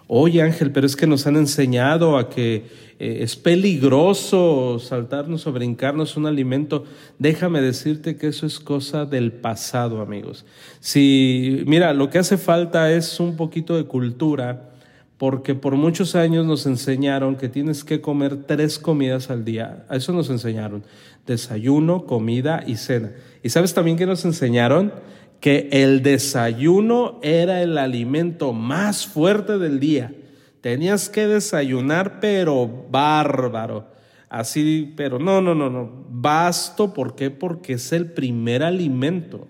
Oye 0.08 0.42
Ángel, 0.42 0.72
pero 0.72 0.88
es 0.88 0.96
que 0.96 1.06
nos 1.06 1.24
han 1.28 1.36
enseñado 1.36 2.18
a 2.18 2.28
que 2.28 2.64
eh, 2.98 3.18
es 3.20 3.36
peligroso 3.36 4.80
saltarnos 4.80 5.46
o 5.46 5.52
brincarnos 5.52 6.16
un 6.16 6.26
alimento. 6.26 6.82
Déjame 7.20 7.60
decirte 7.60 8.16
que 8.16 8.26
eso 8.26 8.44
es 8.44 8.58
cosa 8.58 9.04
del 9.06 9.30
pasado, 9.30 10.00
amigos. 10.00 10.44
Si, 10.80 11.62
mira, 11.66 11.94
lo 11.94 12.10
que 12.10 12.18
hace 12.18 12.38
falta 12.38 12.90
es 12.90 13.20
un 13.20 13.36
poquito 13.36 13.76
de 13.76 13.84
cultura 13.84 14.74
porque 15.18 15.54
por 15.54 15.76
muchos 15.76 16.16
años 16.16 16.44
nos 16.44 16.66
enseñaron 16.66 17.36
que 17.36 17.48
tienes 17.48 17.84
que 17.84 18.00
comer 18.00 18.44
tres 18.46 18.78
comidas 18.78 19.30
al 19.30 19.44
día. 19.44 19.86
A 19.88 19.96
eso 19.96 20.12
nos 20.12 20.28
enseñaron. 20.28 20.84
Desayuno, 21.26 22.04
comida 22.04 22.64
y 22.66 22.76
cena. 22.76 23.12
¿Y 23.42 23.50
sabes 23.50 23.74
también 23.74 23.96
que 23.96 24.06
nos 24.06 24.24
enseñaron? 24.24 24.92
Que 25.40 25.68
el 25.70 26.02
desayuno 26.02 27.20
era 27.22 27.62
el 27.62 27.78
alimento 27.78 28.52
más 28.52 29.06
fuerte 29.06 29.58
del 29.58 29.78
día. 29.78 30.12
Tenías 30.60 31.08
que 31.08 31.26
desayunar, 31.26 32.18
pero 32.20 32.86
bárbaro. 32.90 33.92
Así, 34.28 34.92
pero 34.96 35.20
no, 35.20 35.40
no, 35.40 35.54
no, 35.54 35.70
no. 35.70 36.06
Basto, 36.10 36.92
¿por 36.92 37.14
qué? 37.14 37.30
Porque 37.30 37.74
es 37.74 37.92
el 37.92 38.10
primer 38.10 38.64
alimento. 38.64 39.46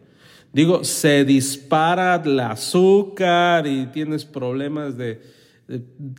Digo, 0.53 0.85
se 0.85 1.25
dispara 1.25 2.21
el 2.23 2.39
azúcar 2.39 3.67
y 3.67 3.87
tienes 3.87 4.25
problemas 4.25 4.97
de, 4.97 5.34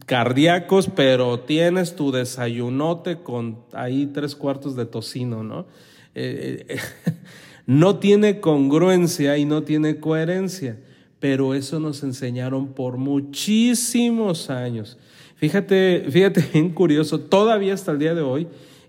cardíacos, 0.06 0.90
pero 0.90 1.40
tienes 1.42 1.96
tu 1.96 2.12
desayunote 2.12 3.22
con 3.22 3.60
ahí 3.74 4.08
tres 4.08 4.36
cuartos 4.36 4.76
de 4.76 4.86
tocino, 4.86 5.44
¿no? 5.44 5.68
Eh, 6.16 6.66
eh, 6.68 6.78
no 7.66 8.00
tiene 8.00 8.40
congruencia 8.40 9.38
y 9.38 9.46
no 9.46 9.64
tiene 9.64 10.00
coherencia, 10.00 10.80
pero 11.20 11.54
eso 11.54 11.80
nos 11.80 12.04
enseñaron 12.04 12.74
por 12.74 12.98
muchísimos 12.98 14.50
años. 14.50 14.98
Fíjate, 15.36 16.06
fíjate 16.10 16.44
bien 16.54 16.72
curioso, 16.72 17.20
todavía 17.20 17.74
hasta 17.74 17.92
el 17.92 18.00
día 18.00 18.16
de 18.16 18.22
hoy, 18.22 18.48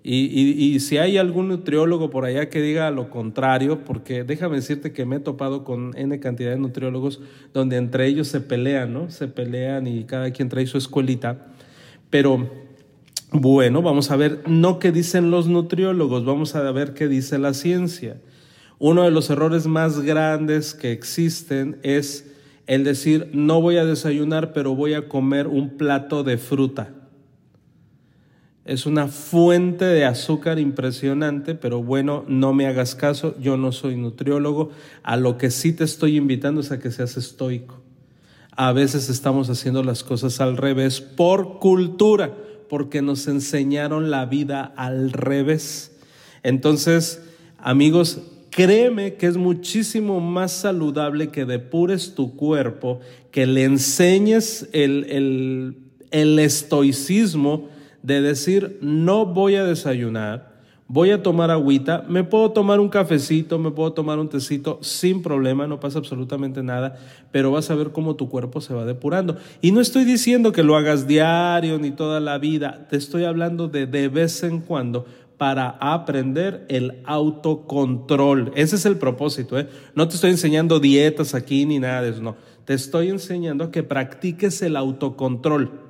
y, 0.08 0.78
si 0.80 0.98
hay 0.98 1.18
algún 1.18 1.48
nutriólogo 1.48 2.10
por 2.10 2.25
allá 2.25 2.48
que 2.48 2.60
diga 2.60 2.90
lo 2.92 3.10
contrario, 3.10 3.84
porque 3.84 4.22
déjame 4.22 4.56
decirte 4.56 4.92
que 4.92 5.04
me 5.04 5.16
he 5.16 5.20
topado 5.20 5.64
con 5.64 5.96
N 5.96 6.20
cantidad 6.20 6.50
de 6.50 6.58
nutriólogos 6.58 7.20
donde 7.52 7.76
entre 7.76 8.06
ellos 8.06 8.28
se 8.28 8.40
pelean, 8.40 8.92
¿no? 8.92 9.10
Se 9.10 9.26
pelean 9.26 9.88
y 9.88 10.04
cada 10.04 10.30
quien 10.30 10.48
trae 10.48 10.66
su 10.66 10.78
escuelita. 10.78 11.48
Pero 12.08 12.48
bueno, 13.32 13.82
vamos 13.82 14.12
a 14.12 14.16
ver 14.16 14.42
no 14.46 14.78
qué 14.78 14.92
dicen 14.92 15.32
los 15.32 15.48
nutriólogos, 15.48 16.25
vamos 16.25 16.54
a 16.54 16.70
ver 16.70 16.94
qué 16.94 17.08
dice 17.08 17.38
la 17.38 17.52
ciencia. 17.52 18.18
Uno 18.78 19.02
de 19.02 19.10
los 19.10 19.28
errores 19.30 19.66
más 19.66 20.00
grandes 20.02 20.75
que 20.75 20.92
existen 20.92 21.78
es 21.82 22.30
el 22.68 22.84
decir, 22.84 23.30
no 23.32 23.60
voy 23.60 23.78
a 23.78 23.84
desayunar, 23.84 24.52
pero 24.52 24.76
voy 24.76 24.94
a 24.94 25.08
comer 25.08 25.48
un 25.48 25.76
plato 25.76 26.22
de 26.22 26.38
fruta. 26.38 26.90
Es 28.66 28.85
una 28.85 29.06
fuente 29.06 29.85
de 29.85 30.04
azúcar 30.04 30.58
impresionante, 30.58 31.54
pero 31.54 31.82
bueno, 31.82 32.25
no 32.26 32.52
me 32.52 32.66
hagas 32.66 32.96
caso, 32.96 33.37
yo 33.40 33.56
no 33.56 33.70
soy 33.70 33.96
nutriólogo. 33.96 34.70
A 35.04 35.16
lo 35.16 35.38
que 35.38 35.52
sí 35.52 35.73
te 35.73 35.85
estoy 35.85 36.16
invitando 36.16 36.61
es 36.61 36.73
a 36.73 36.80
que 36.80 36.90
seas 36.90 37.16
estoico. 37.16 37.80
A 38.50 38.73
veces 38.73 39.08
estamos 39.08 39.49
haciendo 39.50 39.85
las 39.85 40.02
cosas 40.02 40.40
al 40.40 40.56
revés 40.56 41.00
por 41.00 41.61
cultura, 41.61 42.35
porque 42.68 43.02
nos 43.02 43.28
enseñaron 43.28 44.11
la 44.11 44.26
vida 44.26 44.73
al 44.76 45.12
revés. 45.12 45.92
Entonces, 46.42 47.23
amigos, 47.58 48.20
créeme 48.50 49.14
que 49.14 49.26
es 49.26 49.37
muchísimo 49.37 50.18
más 50.20 50.50
saludable 50.50 51.28
que 51.28 51.44
depures 51.44 52.14
tu 52.14 52.35
cuerpo, 52.35 53.00
que 53.30 53.46
le 53.46 53.64
enseñes 53.64 54.68
el, 54.73 55.76
el, 56.11 56.38
estoicismo, 56.38 57.68
de 58.06 58.20
decir, 58.20 58.78
no 58.80 59.26
voy 59.26 59.56
a 59.56 59.64
desayunar, 59.64 60.54
voy 60.86 61.10
a 61.10 61.25
tomar 61.25 61.50
agüita, 61.50 62.04
me 62.08 62.22
puedo 62.22 62.52
tomar 62.52 62.78
un 62.78 62.88
cafecito, 62.88 63.58
me 63.58 63.72
puedo 63.72 63.94
tomar 63.94 64.20
un 64.20 64.28
tecito 64.28 64.78
sin 64.80 65.22
problema, 65.22 65.66
no 65.66 65.80
pasa 65.80 65.98
absolutamente 65.98 66.62
nada, 66.62 66.96
pero 67.32 67.50
vas 67.50 67.68
a 67.68 67.75
ver 67.75 67.90
cómo 67.90 68.14
tu 68.14 68.28
cuerpo 68.28 68.60
se 68.60 68.75
va 68.75 68.84
depurando. 68.84 69.38
Y 69.60 69.72
no 69.72 69.80
estoy 69.80 70.04
diciendo 70.04 70.52
que 70.52 70.62
lo 70.62 70.76
hagas 70.76 71.08
diario 71.08 71.80
ni 71.80 71.90
toda 71.90 72.20
la 72.20 72.38
vida, 72.38 72.86
te 72.88 72.96
estoy 72.96 73.25
hablando 73.25 73.66
de 73.66 73.86
de 73.86 74.06
vez 74.06 74.44
en 74.44 74.60
cuando 74.60 75.04
para 75.36 75.70
aprender 75.80 76.64
el 76.69 77.02
autocontrol. 77.06 78.52
Ese 78.54 78.76
es 78.76 78.86
el 78.86 78.99
propósito. 78.99 79.58
¿eh? 79.58 79.69
No 79.97 80.06
te 80.06 80.14
estoy 80.14 80.30
enseñando 80.30 80.78
dietas 80.78 81.34
aquí 81.34 81.66
ni 81.66 81.80
nada 81.80 82.02
de 82.02 82.10
eso, 82.10 82.23
no. 82.23 82.36
Te 82.64 82.75
estoy 82.75 83.08
enseñando 83.08 83.73
que 83.73 83.82
practiques 83.82 84.62
el 84.62 84.76
autocontrol. 84.76 85.85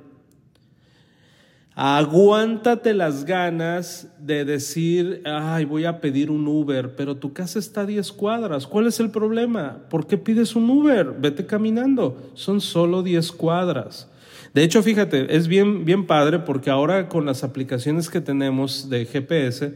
Aguántate 1.79 2.95
las 2.95 3.23
ganas 3.23 4.07
de 4.17 4.45
decir, 4.45 5.21
ay, 5.25 5.63
voy 5.63 5.85
a 5.85 6.01
pedir 6.01 6.31
un 6.31 6.47
Uber, 6.47 6.95
pero 6.95 7.17
tu 7.17 7.33
casa 7.33 7.59
está 7.59 7.81
a 7.81 7.85
10 7.85 8.13
cuadras. 8.13 8.65
¿Cuál 8.65 8.87
es 8.87 8.99
el 8.99 9.11
problema? 9.11 9.77
¿Por 9.87 10.07
qué 10.07 10.17
pides 10.17 10.55
un 10.55 10.67
Uber? 10.71 11.13
Vete 11.19 11.45
caminando. 11.45 12.31
Son 12.33 12.61
solo 12.61 13.03
10 13.03 13.31
cuadras. 13.33 14.09
De 14.55 14.63
hecho, 14.63 14.81
fíjate, 14.81 15.35
es 15.35 15.47
bien, 15.47 15.85
bien 15.85 16.07
padre 16.07 16.39
porque 16.39 16.71
ahora 16.71 17.09
con 17.09 17.27
las 17.27 17.43
aplicaciones 17.43 18.09
que 18.09 18.21
tenemos 18.21 18.89
de 18.89 19.05
GPS, 19.05 19.75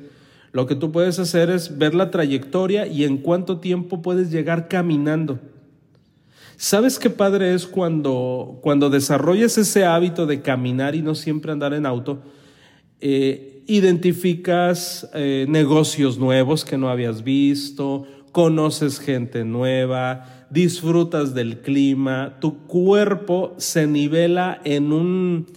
lo 0.53 0.65
que 0.65 0.73
tú 0.73 0.91
puedes 0.91 1.19
hacer 1.19 1.51
es 1.51 1.77
ver 1.77 1.93
la 1.93 2.09
trayectoria 2.09 2.87
y 2.87 3.03
en 3.03 3.17
cuánto 3.17 3.59
tiempo 3.59 4.01
puedes 4.01 4.31
llegar 4.31 4.69
caminando. 4.69 5.37
¿Sabes 6.61 6.99
qué 6.99 7.09
padre 7.09 7.55
es 7.55 7.65
cuando, 7.65 8.59
cuando 8.61 8.91
desarrollas 8.91 9.57
ese 9.57 9.83
hábito 9.83 10.27
de 10.27 10.43
caminar 10.43 10.93
y 10.93 11.01
no 11.01 11.15
siempre 11.15 11.51
andar 11.51 11.73
en 11.73 11.87
auto? 11.87 12.21
Eh, 12.99 13.63
identificas 13.65 15.09
eh, 15.15 15.47
negocios 15.49 16.19
nuevos 16.19 16.63
que 16.63 16.77
no 16.77 16.89
habías 16.89 17.23
visto, 17.23 18.05
conoces 18.31 18.99
gente 18.99 19.43
nueva, 19.43 20.45
disfrutas 20.51 21.33
del 21.33 21.61
clima, 21.61 22.37
tu 22.39 22.59
cuerpo 22.67 23.55
se 23.57 23.87
nivela 23.87 24.61
en 24.63 24.93
un... 24.93 25.47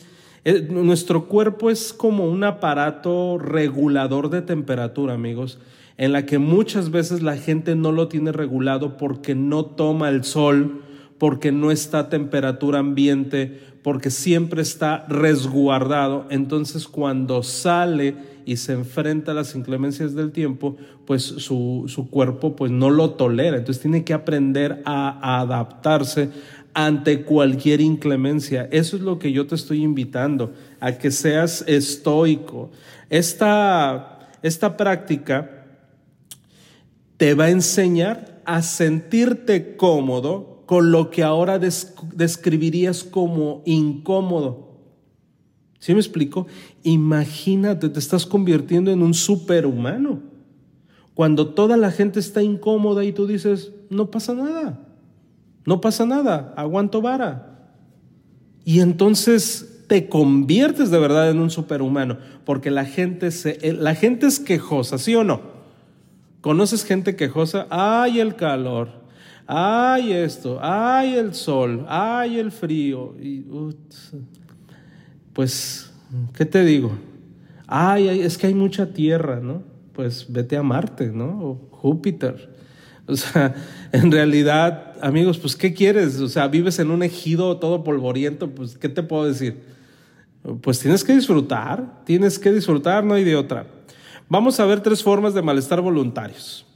Eh, 0.47 0.67
nuestro 0.71 1.27
cuerpo 1.27 1.69
es 1.69 1.93
como 1.93 2.27
un 2.27 2.45
aparato 2.45 3.37
regulador 3.37 4.31
de 4.31 4.41
temperatura, 4.41 5.13
amigos, 5.13 5.59
en 5.99 6.13
la 6.13 6.25
que 6.25 6.39
muchas 6.39 6.91
veces 6.91 7.21
la 7.21 7.37
gente 7.37 7.77
no 7.77 7.93
lo 7.93 8.09
tiene 8.09 8.33
regulado 8.33 8.97
porque 8.97 9.35
no 9.35 9.67
toma 9.67 10.09
el 10.09 10.25
sol, 10.25 10.81
porque 11.25 11.53
no 11.53 11.71
está 11.71 12.01
a 12.01 12.09
temperatura 12.11 12.81
ambiente, 12.81 13.59
porque 13.83 14.11
siempre 14.11 14.61
está 14.61 15.07
resguardado. 15.09 16.27
Entonces 16.29 16.87
cuando 16.87 17.43
sale 17.43 18.15
y 18.45 18.59
se 18.59 18.75
enfrenta 18.75 19.33
a 19.33 19.35
las 19.35 19.55
inclemencias 19.55 20.15
del 20.15 20.33
tiempo, 20.33 20.77
pues 21.07 21.23
su, 21.23 22.09
cuerpo 22.11 22.55
pues 22.57 22.71
no 22.71 22.91
lo 22.91 23.13
tolera. 23.13 23.57
Entonces 23.57 23.81
tiene 23.81 24.05
que 24.05 24.13
aprender 24.13 24.83
a, 24.85 25.41
adaptarse 25.41 26.29
ante 26.75 27.23
cualquier 27.23 27.81
inclemencia. 27.81 28.69
Eso 28.71 28.95
es 28.95 29.03
lo 29.03 29.19
que 29.19 29.33
yo 29.33 29.47
te 29.47 29.55
estoy 29.55 29.83
invitando, 29.83 30.53
a 30.79 30.93
que 30.93 31.11
seas 31.11 31.65
estoico. 31.67 32.71
Esta, 33.09 34.29
esta 34.43 34.77
práctica 34.77 35.65
te 37.17 37.33
va 37.33 37.45
a 37.45 37.51
enseñar 37.51 38.43
a 38.45 38.61
sentirte 38.61 39.79
cómodo 39.79 40.54
con 40.67 40.91
lo 40.91 41.11
que 41.11 41.23
ahora 41.23 41.59
describirías 41.59 43.05
como 43.05 43.63
incómodo. 43.65 44.65
¿Sí 45.79 45.93
me 45.93 46.01
explico? 46.01 46.47
Imagínate, 46.83 47.91
te 47.91 47.99
estás 47.99 48.25
convirtiendo 48.25 48.91
en 48.91 49.03
un 49.03 49.13
superhumano. 49.13 50.23
Cuando 51.13 51.49
toda 51.49 51.77
la 51.77 51.91
gente 51.91 52.21
está 52.21 52.43
incómoda 52.43 53.05
y 53.05 53.13
tú 53.13 53.27
dices, 53.27 53.71
no 53.91 54.11
pasa 54.11 54.35
nada, 54.35 54.81
no 55.67 55.81
pasa 55.81 56.07
nada, 56.07 56.55
aguanto 56.57 57.03
vara. 57.03 57.71
Y 58.65 58.81
entonces 58.81 59.85
te 59.87 60.09
conviertes 60.09 60.91
de 60.91 60.99
verdad 60.99 61.31
en 61.31 61.39
un 61.39 61.51
superhumano, 61.51 62.19
porque 62.45 62.71
la 62.71 62.87
gente, 62.87 63.31
se, 63.31 63.73
la 63.75 63.95
gente 63.95 64.27
es 64.27 64.41
quejosa, 64.41 64.97
¿sí 64.99 65.15
o 65.15 65.23
no? 65.23 65.43
¿Conoces 66.41 66.85
gente 66.85 67.15
quejosa? 67.15 67.67
¡Ay, 67.71 68.21
el 68.21 68.37
calor! 68.37 69.04
Ay 69.47 70.13
esto, 70.13 70.59
ay 70.61 71.17
el 71.17 71.35
sol, 71.35 71.85
ay 71.89 72.39
el 72.39 72.51
frío. 72.51 73.15
Y, 73.21 73.45
pues, 75.33 75.93
¿qué 76.35 76.45
te 76.45 76.65
digo? 76.65 76.93
Ay, 77.67 78.09
es 78.21 78.39
que 78.39 78.47
hay 78.47 78.55
mucha 78.55 78.93
tierra, 78.93 79.41
¿no? 79.41 79.63
Pues 79.93 80.27
vete 80.29 80.57
a 80.57 80.63
Marte, 80.63 81.09
¿no? 81.09 81.45
O 81.45 81.69
Júpiter. 81.71 82.51
O 83.07 83.17
sea, 83.17 83.55
en 83.93 84.11
realidad, 84.11 84.95
amigos, 85.01 85.39
pues, 85.39 85.57
¿qué 85.57 85.75
quieres? 85.75 86.21
O 86.21 86.29
sea, 86.29 86.49
vives 86.49 86.79
en 86.79 86.91
un 86.91 87.03
ejido 87.03 87.59
todo 87.59 87.85
polvoriento, 87.85 88.51
pues, 88.51 88.79
¿qué 88.79 88.89
te 88.89 89.03
puedo 89.03 89.25
decir? 89.25 89.63
Pues 90.61 90.79
tienes 90.79 91.05
que 91.05 91.15
disfrutar, 91.15 92.05
tienes 92.05 92.39
que 92.39 92.53
disfrutar, 92.53 93.03
no 93.03 93.15
hay 93.15 93.25
de 93.25 93.35
otra. 93.35 93.67
Vamos 94.29 94.61
a 94.61 94.67
ver 94.67 94.81
tres 94.81 95.03
formas 95.03 95.33
de 95.33 95.41
malestar 95.41 95.81
voluntarios. 95.81 96.67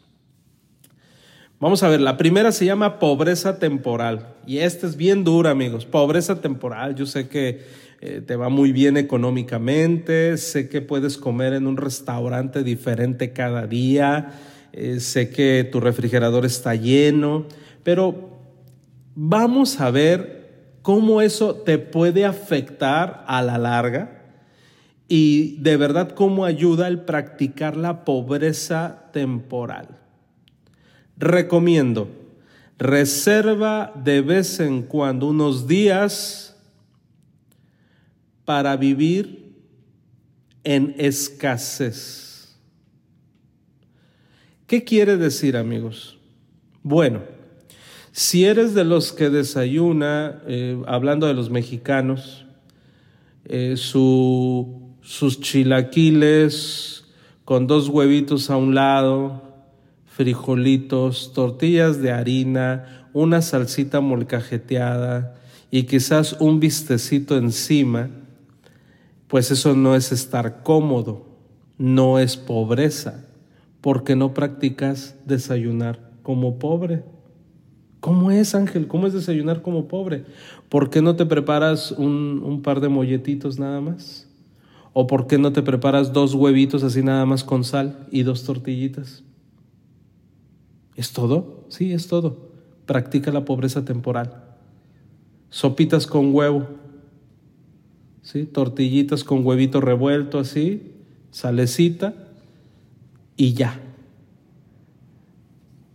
Vamos 1.61 1.83
a 1.83 1.89
ver, 1.89 2.01
la 2.01 2.17
primera 2.17 2.53
se 2.53 2.67
llama 2.67 3.01
pobreza 3.01 3.59
temporal. 3.59 4.35
Y 4.47 4.59
esta 4.59 4.87
es 4.87 4.97
bien 4.97 5.25
dura, 5.25 5.51
amigos. 5.51 5.87
Pobreza 5.87 6.41
temporal. 6.41 6.95
Yo 6.95 7.05
sé 7.05 7.29
que 7.29 7.63
eh, 8.01 8.23
te 8.25 8.37
va 8.37 8.49
muy 8.49 8.71
bien 8.71 8.97
económicamente, 8.97 10.37
sé 10.37 10.69
que 10.69 10.81
puedes 10.83 11.19
comer 11.19 11.55
en 11.55 11.67
un 11.67 11.77
restaurante 11.77 12.63
diferente 12.63 13.33
cada 13.33 13.67
día, 13.67 14.35
eh, 14.73 15.01
sé 15.01 15.31
que 15.31 15.69
tu 15.71 15.81
refrigerador 15.81 16.47
está 16.47 16.77
lleno, 16.77 17.47
pero 17.83 18.39
vamos 19.17 19.81
a 19.81 19.91
ver 19.91 20.77
cómo 20.83 21.21
eso 21.23 21.57
te 21.57 21.79
puede 21.79 22.25
afectar 22.25 23.25
a 23.27 23.43
la 23.43 23.59
larga 23.59 24.23
y 25.09 25.57
de 25.61 25.77
verdad 25.77 26.11
cómo 26.11 26.45
ayuda 26.45 26.87
el 26.87 27.01
practicar 27.01 27.77
la 27.77 28.05
pobreza 28.05 29.11
temporal. 29.13 29.99
Recomiendo, 31.19 32.09
reserva 32.79 33.93
de 33.97 34.21
vez 34.21 34.61
en 34.61 34.83
cuando 34.83 35.27
unos 35.27 35.67
días 35.67 36.57
para 38.45 38.77
vivir 38.77 39.53
en 40.63 40.95
escasez. 40.97 42.57
¿Qué 44.69 44.85
quiere 44.85 45.17
decir 45.17 45.57
amigos? 45.57 46.19
Bueno, 46.85 47.23
si 48.13 48.45
eres 48.45 48.75
de 48.75 48.85
los 48.85 49.13
que 49.13 49.29
desayuna, 49.29 50.41
eh, 50.47 50.81
hablando 50.87 51.27
de 51.27 51.35
los 51.35 51.51
mexicanos, 51.51 52.47
eh, 53.45 53.75
sus 53.77 55.41
chilaquiles 55.41 57.05
con 57.45 57.67
dos 57.67 57.89
huevitos 57.89 58.51
a 58.51 58.57
un 58.57 58.75
lado, 58.75 59.48
frijolitos, 60.19 61.33
tortillas 61.33 62.03
de 62.03 62.11
harina, 62.11 63.07
una 63.13 63.41
salsita 63.41 64.01
molcajeteada 64.01 65.37
y 65.71 65.85
quizás 65.85 66.33
un 66.41 66.59
vistecito 66.59 67.37
encima, 67.37 68.11
pues 69.29 69.53
eso 69.53 69.77
no 69.77 69.95
es 69.95 70.11
estar 70.11 70.65
cómodo, 70.65 71.25
no 71.79 72.19
es 72.19 72.37
pobreza, 72.37 73.27
porque 73.81 74.17
no 74.17 74.35
practicas 74.35 75.15
desayunar 75.25 76.11
como 76.25 76.59
pobre. 76.59 77.05
¿Cómo 78.01 78.33
es, 78.33 78.57
Ángel? 78.57 78.89
¿Cómo 78.89 79.07
es 79.07 79.13
desayunar 79.13 79.63
como 79.63 79.87
pobre? 79.87 80.25
¿Por 80.69 80.91
qué 80.91 81.01
no 81.01 81.15
te 81.15 81.27
preparas 81.27 81.93
un, 81.93 82.43
un, 82.45 82.63
par 82.63 82.81
de 82.81 82.89
molletitos 82.89 83.61
nada 83.61 83.81
más? 83.81 84.29
¿O 84.93 85.07
por 85.07 85.29
qué 85.29 85.39
no 85.39 85.53
te 85.53 85.63
preparas 85.63 86.13
dos 86.13 86.35
huevitos 86.35 86.83
así 86.83 87.05
nada 87.05 87.25
más 87.25 87.45
con 87.45 87.63
sal 87.63 88.09
y 88.11 88.25
dos 88.25 88.43
tortillitas? 88.43 89.23
¿Es 90.99 91.13
todo? 91.13 91.65
Sí, 91.69 91.93
es 91.93 92.09
todo. 92.09 92.51
Practica 92.85 93.31
la 93.31 93.45
pobreza 93.45 93.85
temporal. 93.85 94.43
Sopitas 95.49 96.09
con 96.09 96.35
huevo, 96.35 96.67
¿sí? 98.23 98.47
tortillitas 98.47 99.23
con 99.23 99.47
huevito 99.47 99.81
revuelto 99.81 100.41
así, 100.41 100.97
salecita 101.31 102.15
y 103.37 103.55
ya. 103.55 103.81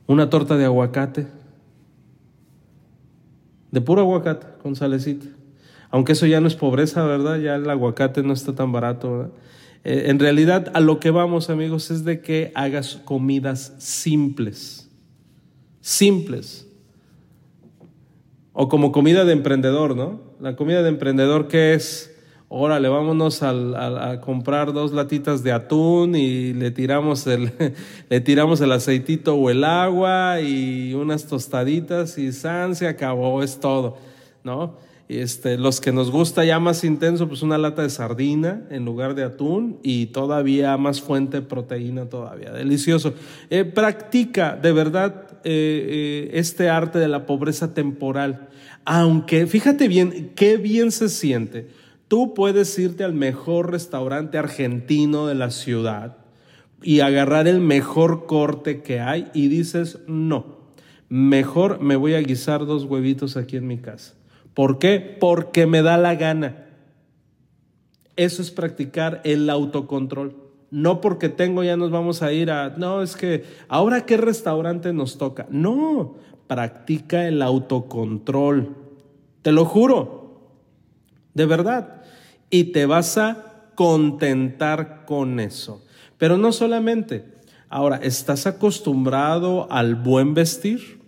Una 0.08 0.30
torta 0.30 0.56
de 0.56 0.63
aguacate, 0.63 1.28
de 3.72 3.82
puro 3.82 4.04
aguacate 4.04 4.48
con 4.62 4.78
salecita. 4.78 5.26
Aunque 5.92 6.13
eso 6.13 6.28
ya 6.28 6.39
no 6.39 6.48
es 6.48 6.56
pobreza, 6.56 7.04
¿verdad? 7.04 7.39
Ya 7.39 7.56
el 7.56 7.70
aguacate 7.70 8.24
no 8.24 8.32
está 8.32 8.56
tan 8.56 8.72
barato. 8.72 9.34
Eh, 9.84 10.06
en 10.08 10.20
realidad 10.20 10.72
a 10.74 10.80
lo 10.80 11.02
que 11.02 11.12
vamos 11.12 11.50
amigos 11.50 11.92
es 11.92 12.06
de 12.06 12.22
que 12.22 12.54
hagas 12.56 13.02
comidas 13.04 13.76
simples. 13.80 14.83
Simples. 15.84 16.65
O 18.54 18.69
como 18.69 18.93
comida 18.93 19.26
de 19.26 19.34
emprendedor, 19.34 19.98
¿no? 19.98 20.22
La 20.39 20.56
comida 20.56 20.82
de 20.82 20.88
emprendedor 20.88 21.50
que 21.50 21.74
es 21.74 22.10
órale, 22.56 22.88
vámonos 22.88 23.41
a, 23.41 24.22
comprar 24.22 24.72
dos 24.72 24.93
latitas 24.93 25.43
de 25.43 25.52
atún 25.52 26.15
y 26.15 26.54
le 26.54 26.72
tiramos, 26.72 27.28
el, 27.28 27.52
le 28.10 28.22
tiramos 28.22 28.62
el 28.62 28.72
aceitito 28.72 29.36
o 29.36 29.50
el 29.50 29.63
agua 29.63 30.39
y 30.39 30.93
unas 30.93 31.26
tostaditas 31.26 32.17
y 32.17 32.32
san, 32.32 32.76
se 32.76 32.88
acabó, 32.88 33.41
es 33.41 33.60
todo, 33.60 33.98
¿no? 34.43 34.78
Este, 35.10 35.58
los 35.58 35.82
que 35.82 35.91
nos 35.91 36.12
gusta 36.12 36.46
ya 36.46 36.60
más 36.60 36.84
intenso, 36.84 37.28
pues 37.28 37.41
una 37.41 37.58
lata 37.58 37.82
de 37.82 37.89
sardina 37.89 38.67
en 38.69 38.86
lugar 38.86 39.15
de 39.15 39.24
atún 39.24 39.80
y 39.84 40.08
todavía 40.08 40.78
más 40.78 41.02
fuente 41.02 41.41
de 41.41 41.48
proteína 41.48 42.06
todavía. 42.06 42.52
Delicioso. 42.52 43.13
Eh, 43.50 43.65
practica 43.65 44.56
de 44.56 44.72
verdad 44.72 45.33
eh, 45.43 46.29
eh, 46.29 46.29
este 46.34 46.69
arte 46.69 46.99
de 46.99 47.08
la 47.08 47.25
pobreza 47.25 47.73
temporal. 47.73 48.49
Aunque, 48.86 49.47
fíjate 49.47 49.88
bien, 49.88 50.32
qué 50.36 50.58
bien 50.58 50.91
se 50.91 51.10
siente 51.10 51.67
Tú 52.13 52.36
puedes 52.36 52.77
irte 52.77 53.03
al 53.03 53.13
mejor 53.13 53.71
restaurante 53.71 54.38
argentino 54.38 55.25
de 55.25 55.34
la 55.34 55.49
ciudad 55.49 56.17
y 56.84 56.99
agarrar 56.99 57.47
el 57.47 57.60
mejor 57.60 58.27
corte 58.27 58.84
que 58.84 58.99
hay 58.99 59.32
y 59.34 59.47
dices, 59.47 59.97
no, 60.06 60.60
mejor 61.10 61.82
me 61.82 61.95
voy 61.95 62.13
a 62.13 62.21
guisar 62.21 62.67
dos 62.67 62.84
huevitos 62.84 63.36
aquí 63.36 63.58
en 63.58 63.65
mi 63.65 63.79
casa. 63.79 64.13
¿Por 64.53 64.77
qué? 64.77 65.17
Porque 65.19 65.65
me 65.65 65.82
da 65.82 65.97
la 65.97 66.13
gana. 66.13 66.67
Eso 68.15 68.43
es 68.43 68.51
practicar 68.51 69.21
el 69.23 69.49
autocontrol. 69.49 70.42
No 70.73 71.01
porque 71.01 71.29
tengo 71.29 71.63
ya 71.63 71.77
nos 71.77 71.91
vamos 71.91 72.23
a 72.23 72.33
ir 72.33 72.49
a, 72.49 72.73
no, 72.77 73.03
es 73.03 73.15
que 73.15 73.43
ahora 73.67 74.07
qué 74.07 74.17
restaurante 74.17 74.91
nos 74.91 75.19
toca. 75.19 75.45
No, 75.51 76.15
practica 76.47 77.27
el 77.27 77.43
autocontrol. 77.43 78.75
Te 79.43 79.51
lo 79.51 79.65
juro, 79.65 80.49
de 81.36 81.45
verdad 81.45 82.01
y 82.53 82.65
te 82.65 82.86
vas 82.86 83.17
a 83.17 83.71
contentar 83.73 85.05
con 85.07 85.39
eso. 85.39 85.83
Pero 86.19 86.38
no 86.38 86.51
solamente. 86.51 87.25
Ahora, 87.67 87.97
¿estás 87.97 88.45
acostumbrado 88.45 89.67
al 89.71 89.95
buen 89.95 90.36
vestir? 90.36 90.99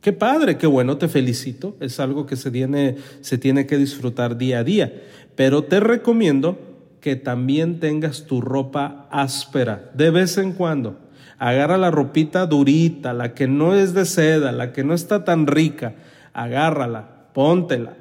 Qué 0.00 0.12
padre, 0.12 0.58
qué 0.58 0.66
bueno, 0.66 0.98
te 0.98 1.06
felicito. 1.06 1.76
Es 1.78 2.00
algo 2.00 2.26
que 2.26 2.34
se 2.34 2.50
tiene, 2.50 2.96
se 3.20 3.38
tiene 3.38 3.64
que 3.64 3.78
disfrutar 3.78 4.36
día 4.36 4.58
a 4.58 4.64
día. 4.64 4.92
Pero 5.36 5.62
te 5.62 5.78
recomiendo 5.78 6.58
que 7.02 7.16
también 7.16 7.80
tengas 7.80 8.24
tu 8.24 8.40
ropa 8.40 9.06
áspera 9.10 9.90
de 9.92 10.10
vez 10.10 10.38
en 10.38 10.52
cuando. 10.52 10.98
Agarra 11.38 11.76
la 11.76 11.90
ropita 11.90 12.46
durita, 12.46 13.12
la 13.12 13.34
que 13.34 13.46
no 13.46 13.74
es 13.74 13.92
de 13.92 14.06
seda, 14.06 14.52
la 14.52 14.72
que 14.72 14.84
no 14.84 14.94
está 14.94 15.24
tan 15.24 15.46
rica. 15.46 15.96
Agárrala, 16.32 17.26
póntela 17.34 17.96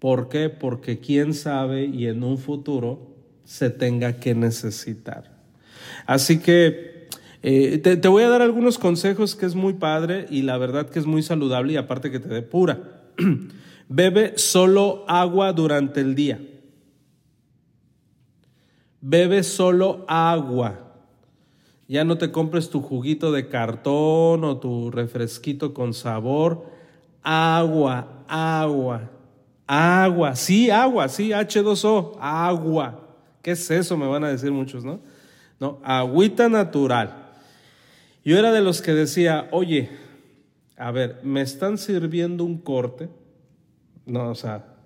¿Por 0.00 0.30
qué? 0.30 0.48
Porque 0.48 0.98
quién 0.98 1.34
sabe 1.34 1.84
y 1.84 2.06
en 2.06 2.24
un 2.24 2.38
futuro 2.38 3.14
se 3.44 3.68
tenga 3.68 4.14
que 4.14 4.34
necesitar. 4.34 5.30
Así 6.06 6.38
que 6.38 7.08
eh, 7.42 7.78
te, 7.78 8.08
voy 8.08 8.22
a 8.22 8.30
dar 8.30 8.40
algunos 8.40 8.78
consejos 8.78 9.36
que 9.36 9.44
es 9.44 9.54
muy 9.54 9.74
padre 9.74 10.26
y 10.30 10.42
la 10.42 10.56
verdad 10.56 10.88
que 10.88 10.98
es 10.98 11.06
muy 11.06 11.22
saludable 11.22 11.74
y 11.74 11.76
aparte 11.76 12.10
que 12.10 12.18
te 12.18 12.28
dé 12.28 12.40
pura. 12.40 12.80
Bebe 13.88 14.32
solo 14.36 15.04
agua 15.06 15.52
durante 15.52 16.00
el 16.00 16.14
día. 16.14 16.40
Bebe 19.00 19.42
solo 19.42 20.04
agua. 20.08 20.90
Ya 21.88 22.04
no 22.04 22.18
te 22.18 22.30
compres 22.30 22.70
tu 22.70 22.82
juguito 22.82 23.32
de 23.32 23.48
cartón 23.48 24.44
o 24.44 24.58
tu 24.58 24.90
refresquito 24.90 25.74
con 25.74 25.92
sabor. 25.92 26.66
Agua, 27.22 28.24
agua. 28.28 29.10
Agua, 29.66 30.36
sí, 30.36 30.70
agua, 30.70 31.08
sí, 31.08 31.30
H2O, 31.30 32.16
agua. 32.20 33.08
¿Qué 33.42 33.52
es 33.52 33.70
eso? 33.70 33.96
Me 33.96 34.06
van 34.06 34.24
a 34.24 34.28
decir 34.28 34.50
muchos, 34.52 34.84
¿no? 34.84 35.00
No, 35.58 35.78
agüita 35.82 36.48
natural. 36.48 37.28
Yo 38.24 38.38
era 38.38 38.52
de 38.52 38.60
los 38.60 38.82
que 38.82 38.92
decía, 38.92 39.48
oye, 39.50 39.90
a 40.76 40.90
ver, 40.90 41.20
me 41.22 41.40
están 41.40 41.78
sirviendo 41.78 42.44
un 42.44 42.58
corte. 42.58 43.08
No, 44.06 44.30
o 44.30 44.34
sea, 44.34 44.76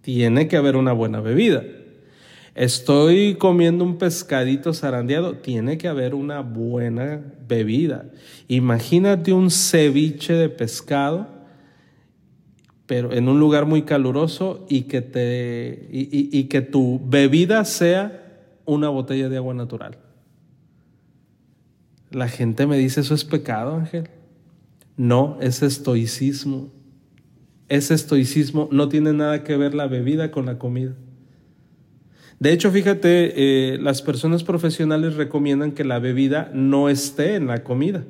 tiene 0.00 0.48
que 0.48 0.56
haber 0.56 0.76
una 0.76 0.92
buena 0.92 1.20
bebida. 1.20 1.62
Estoy 2.54 3.34
comiendo 3.34 3.84
un 3.84 3.98
pescadito 3.98 4.72
zarandeado, 4.72 5.38
tiene 5.38 5.76
que 5.76 5.88
haber 5.88 6.14
una 6.14 6.40
buena 6.40 7.20
bebida. 7.48 8.06
Imagínate 8.48 9.32
un 9.32 9.50
ceviche 9.50 10.34
de 10.34 10.48
pescado 10.48 11.34
pero 12.86 13.12
en 13.12 13.28
un 13.28 13.40
lugar 13.40 13.66
muy 13.66 13.82
caluroso 13.82 14.66
y 14.68 14.82
que, 14.82 15.00
te, 15.00 15.88
y, 15.90 16.44
que 16.44 16.60
tu 16.60 17.00
bebida 17.04 17.64
sea 17.64 18.42
una 18.66 18.88
botella 18.88 19.28
de 19.28 19.36
agua 19.38 19.54
natural. 19.54 19.96
La 22.10 22.28
gente 22.28 22.66
me 22.66 22.76
dice, 22.76 23.00
eso 23.00 23.14
es 23.14 23.24
pecado, 23.24 23.74
Ángel. 23.74 24.08
No, 24.96 25.38
es 25.40 25.62
estoicismo. 25.62 26.70
Ese 27.68 27.94
estoicismo 27.94 28.68
no 28.70 28.88
tiene 28.88 29.12
nada 29.14 29.42
que 29.42 29.56
ver 29.56 29.74
la 29.74 29.86
bebida 29.86 30.30
con 30.30 30.44
la 30.46 30.58
comida. 30.58 30.94
De 32.44 32.52
hecho, 32.52 32.70
fíjate, 32.70 33.32
eh, 33.72 33.78
las 33.78 34.02
personas 34.02 34.44
profesionales 34.44 35.14
recomiendan 35.14 35.72
que 35.72 35.82
la 35.82 35.98
bebida 35.98 36.50
no 36.52 36.90
esté 36.90 37.36
en 37.36 37.46
la 37.46 37.64
comida 37.64 38.04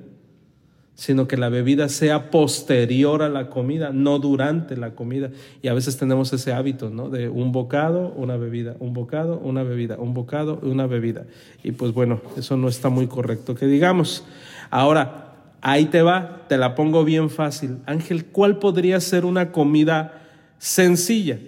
sino 0.96 1.26
que 1.26 1.36
la 1.36 1.48
bebida 1.48 1.88
sea 1.88 2.30
posterior 2.30 3.22
a 3.22 3.28
la 3.28 3.50
comida, 3.50 3.90
no 3.92 4.20
durante 4.20 4.76
la 4.76 4.92
comida. 4.92 5.30
Y 5.60 5.66
a 5.66 5.74
veces 5.74 5.96
tenemos 5.96 6.32
ese 6.32 6.52
hábito, 6.52 6.88
¿no? 6.88 7.10
De 7.10 7.28
un 7.28 7.50
bocado, 7.50 8.12
una 8.16 8.36
bebida, 8.36 8.76
un 8.78 8.92
bocado, 8.92 9.40
una 9.40 9.64
bebida, 9.64 9.96
un 9.98 10.14
bocado, 10.14 10.60
una 10.62 10.86
bebida. 10.86 11.24
Y 11.64 11.72
pues 11.72 11.92
bueno, 11.92 12.20
eso 12.36 12.56
no 12.56 12.68
está 12.68 12.90
muy 12.90 13.08
correcto 13.08 13.56
que 13.56 13.66
digamos. 13.66 14.24
Ahora, 14.70 15.34
ahí 15.62 15.86
te 15.86 16.02
va, 16.02 16.42
te 16.48 16.58
la 16.58 16.76
pongo 16.76 17.04
bien 17.04 17.28
fácil. 17.28 17.78
Ángel, 17.86 18.26
¿cuál 18.26 18.60
podría 18.60 19.00
ser 19.00 19.24
una 19.24 19.50
comida 19.50 20.20
sencilla. 20.64 21.38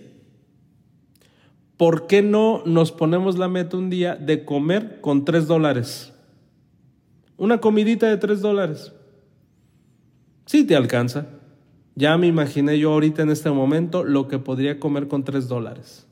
¿Por 1.76 2.06
qué 2.06 2.22
no 2.22 2.62
nos 2.64 2.90
ponemos 2.90 3.36
la 3.36 3.48
meta 3.48 3.76
un 3.76 3.90
día 3.90 4.16
de 4.16 4.44
comer 4.44 5.00
con 5.00 5.24
tres 5.24 5.46
dólares? 5.46 6.12
Una 7.36 7.58
comidita 7.58 8.08
de 8.08 8.16
tres 8.16 8.40
dólares. 8.40 8.92
Sí 10.46 10.64
te 10.64 10.74
alcanza. 10.74 11.26
Ya 11.94 12.16
me 12.16 12.26
imaginé 12.26 12.78
yo 12.78 12.92
ahorita 12.92 13.22
en 13.22 13.30
este 13.30 13.50
momento 13.50 14.04
lo 14.04 14.28
que 14.28 14.38
podría 14.38 14.80
comer 14.80 15.08
con 15.08 15.24
tres 15.24 15.48
dólares. 15.48 16.06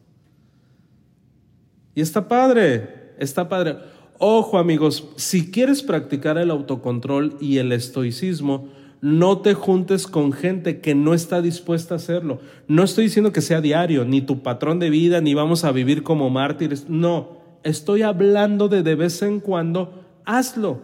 Y 1.95 2.01
está 2.01 2.29
padre, 2.29 3.15
está 3.19 3.49
padre. 3.49 3.77
Ojo 4.19 4.59
amigos, 4.59 5.09
si 5.17 5.51
quieres 5.51 5.83
practicar 5.83 6.39
el 6.39 6.51
autocontrol 6.51 7.37
y 7.41 7.59
el 7.59 7.73
estoicismo, 7.73 8.69
no 9.01 9.39
te 9.39 9.55
juntes 9.55 10.07
con 10.07 10.33
gente 10.33 10.81
que 10.81 10.95
no 10.95 11.15
está 11.15 11.43
dispuesta 11.43 11.95
a 11.95 11.97
hacerlo. 11.97 12.41
No 12.69 12.83
estoy 12.85 13.05
diciendo 13.05 13.33
que 13.33 13.41
sea 13.41 13.61
diario, 13.61 14.05
ni 14.05 14.21
tu 14.21 14.43
patrón 14.43 14.79
de 14.79 14.91
vida, 14.91 15.21
ni 15.21 15.35
vamos 15.35 15.65
a 15.65 15.73
vivir 15.73 16.03
como 16.03 16.31
mártires. 16.31 16.89
No, 16.89 17.39
estoy 17.63 18.03
hablando 18.03 18.69
de 18.69 18.83
de 18.83 18.95
vez 18.95 19.21
en 19.23 19.41
cuando, 19.41 20.05
hazlo. 20.25 20.81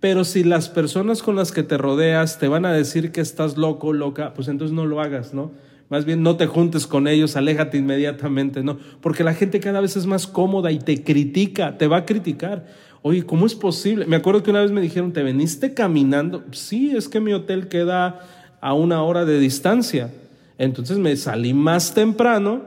Pero 0.00 0.24
si 0.24 0.44
las 0.44 0.68
personas 0.68 1.22
con 1.22 1.36
las 1.36 1.52
que 1.52 1.62
te 1.62 1.78
rodeas 1.78 2.38
te 2.38 2.48
van 2.48 2.66
a 2.66 2.72
decir 2.72 3.12
que 3.12 3.20
estás 3.20 3.56
loco, 3.56 3.92
loca, 3.92 4.34
pues 4.34 4.48
entonces 4.48 4.74
no 4.74 4.84
lo 4.84 5.00
hagas, 5.00 5.32
¿no? 5.32 5.52
Más 5.88 6.04
bien 6.04 6.22
no 6.22 6.36
te 6.36 6.46
juntes 6.46 6.86
con 6.86 7.06
ellos, 7.06 7.36
aléjate 7.36 7.78
inmediatamente, 7.78 8.62
¿no? 8.62 8.78
Porque 9.00 9.22
la 9.22 9.34
gente 9.34 9.60
cada 9.60 9.80
vez 9.80 9.96
es 9.96 10.06
más 10.06 10.26
cómoda 10.26 10.72
y 10.72 10.78
te 10.78 11.02
critica, 11.04 11.78
te 11.78 11.86
va 11.86 11.98
a 11.98 12.04
criticar. 12.04 12.66
Oye, 13.08 13.24
¿cómo 13.24 13.46
es 13.46 13.54
posible? 13.54 14.04
Me 14.06 14.16
acuerdo 14.16 14.42
que 14.42 14.50
una 14.50 14.62
vez 14.62 14.72
me 14.72 14.80
dijeron, 14.80 15.12
¿te 15.12 15.22
veniste 15.22 15.74
caminando? 15.74 16.42
Sí, 16.50 16.90
es 16.96 17.08
que 17.08 17.20
mi 17.20 17.32
hotel 17.32 17.68
queda 17.68 18.18
a 18.60 18.74
una 18.74 19.00
hora 19.04 19.24
de 19.24 19.38
distancia. 19.38 20.10
Entonces 20.58 20.98
me 20.98 21.14
salí 21.14 21.54
más 21.54 21.94
temprano 21.94 22.62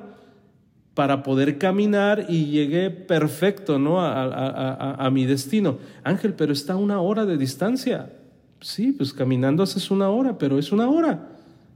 para 0.93 1.23
poder 1.23 1.57
caminar 1.57 2.25
y 2.29 2.45
llegué 2.45 2.89
perfecto 2.89 3.79
¿no? 3.79 3.99
a, 3.99 5.09
mi 5.11 5.25
destino. 5.25 5.77
Ángel, 6.05 6.33
pero 6.35 6.53
está 6.53 6.71
a 6.71 6.77
una 6.77 7.01
hora 7.01 7.25
de 7.25 7.37
distancia. 7.37 8.09
Sí, 8.61 8.93
pues 8.93 9.11
caminando 9.11 9.61
haces 9.61 9.91
una 9.91 10.07
hora, 10.09 10.37
pero 10.37 10.57
es 10.57 10.71
una 10.71 10.89
hora. 10.89 11.27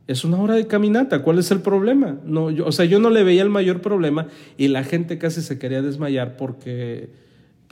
Es 0.08 0.24
una 0.24 0.38
hora 0.38 0.56
de 0.56 0.68
caminata. 0.68 1.22
¿Cuál 1.22 1.40
es 1.40 1.52
el 1.52 1.60
problema? 1.60 2.16
No, 2.24 2.50
yo, 2.50 2.66
o 2.66 2.72
sea, 2.72 2.86
yo 2.86 3.02
no 3.02 3.10
le 3.10 3.26
veía 3.26 3.42
el 3.42 3.50
mayor 3.50 3.82
problema 3.82 4.28
y 4.56 4.70
la 4.70 4.86
gente 4.86 5.18
casi 5.18 5.42
se 5.42 5.60
quería 5.60 5.82
desmayar 5.82 6.38
porque 6.38 7.23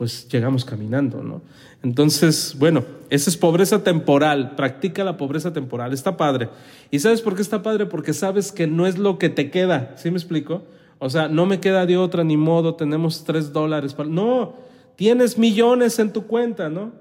pues 0.02 0.28
llegamos 0.30 0.66
caminando, 0.66 1.22
¿no? 1.22 1.44
Entonces, 1.84 2.56
bueno, 2.58 2.84
esa 3.12 3.30
es 3.30 3.38
pobreza 3.38 3.84
temporal, 3.84 4.56
practica 4.56 5.04
la 5.04 5.16
pobreza 5.16 5.54
temporal, 5.54 5.94
está 5.94 6.18
padre. 6.18 6.50
¿Y 6.90 6.98
sabes 6.98 7.22
por 7.22 7.36
qué 7.36 7.44
está 7.44 7.62
padre? 7.62 7.86
Porque 7.86 8.12
sabes 8.12 8.52
que 8.52 8.66
no 8.66 8.88
es 8.88 8.98
lo 8.98 9.20
que 9.20 9.30
te 9.30 9.52
queda, 9.52 9.94
¿sí 9.98 10.10
me 10.10 10.18
explico? 10.18 10.64
O 10.98 11.12
sea, 11.12 11.28
no 11.28 11.46
me 11.46 11.60
queda 11.60 11.86
de 11.86 11.98
otra 11.98 12.24
ni 12.24 12.36
modo, 12.36 12.74
tenemos 12.74 13.24
tres 13.26 13.54
dólares. 13.54 13.94
Para... 13.94 14.10
No, 14.10 14.56
tienes 14.96 15.38
millones 15.38 16.00
en 16.00 16.12
tu 16.12 16.26
cuenta, 16.26 16.68
¿no? 16.68 16.94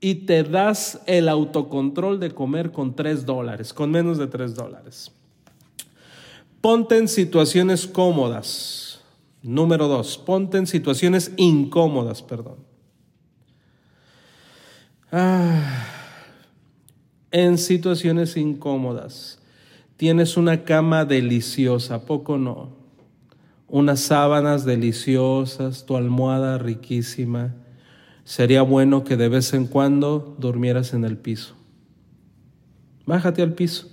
Y 0.00 0.14
te 0.14 0.42
das 0.42 1.02
el 1.04 1.28
autocontrol 1.28 2.18
de 2.18 2.30
comer 2.30 2.72
con 2.72 2.96
tres 2.96 3.26
dólares, 3.26 3.74
con 3.74 3.90
menos 3.90 4.16
de 4.16 4.26
tres 4.26 4.54
dólares. 4.54 5.12
Ponte 6.62 6.96
en 6.96 7.08
situaciones 7.08 7.86
cómodas. 7.86 8.85
Número 9.46 9.86
dos, 9.86 10.18
ponte 10.18 10.58
en 10.58 10.66
situaciones 10.66 11.30
incómodas, 11.36 12.20
perdón. 12.20 12.56
Ah, 15.12 15.84
en 17.30 17.56
situaciones 17.56 18.36
incómodas. 18.36 19.38
Tienes 19.96 20.36
una 20.36 20.64
cama 20.64 21.04
deliciosa, 21.04 22.04
poco 22.06 22.38
no? 22.38 22.70
Unas 23.68 24.00
sábanas 24.00 24.64
deliciosas, 24.64 25.86
tu 25.86 25.96
almohada 25.96 26.58
riquísima. 26.58 27.54
Sería 28.24 28.62
bueno 28.62 29.04
que 29.04 29.16
de 29.16 29.28
vez 29.28 29.54
en 29.54 29.68
cuando 29.68 30.36
durmieras 30.40 30.92
en 30.92 31.04
el 31.04 31.18
piso. 31.18 31.54
Bájate 33.06 33.42
al 33.42 33.54
piso. 33.54 33.88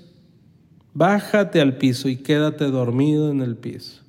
Bájate 0.95 1.61
al 1.61 1.77
piso 1.77 2.09
y 2.09 2.17
quédate 2.17 2.65
dormido 2.71 3.29
en 3.29 3.41
el 3.41 3.55
piso. 3.55 4.02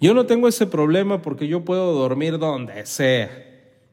Yo 0.00 0.14
no 0.14 0.26
tengo 0.26 0.48
ese 0.48 0.66
problema 0.66 1.22
porque 1.22 1.48
yo 1.48 1.64
puedo 1.64 1.92
dormir 1.92 2.38
donde 2.38 2.84
sea, 2.86 3.30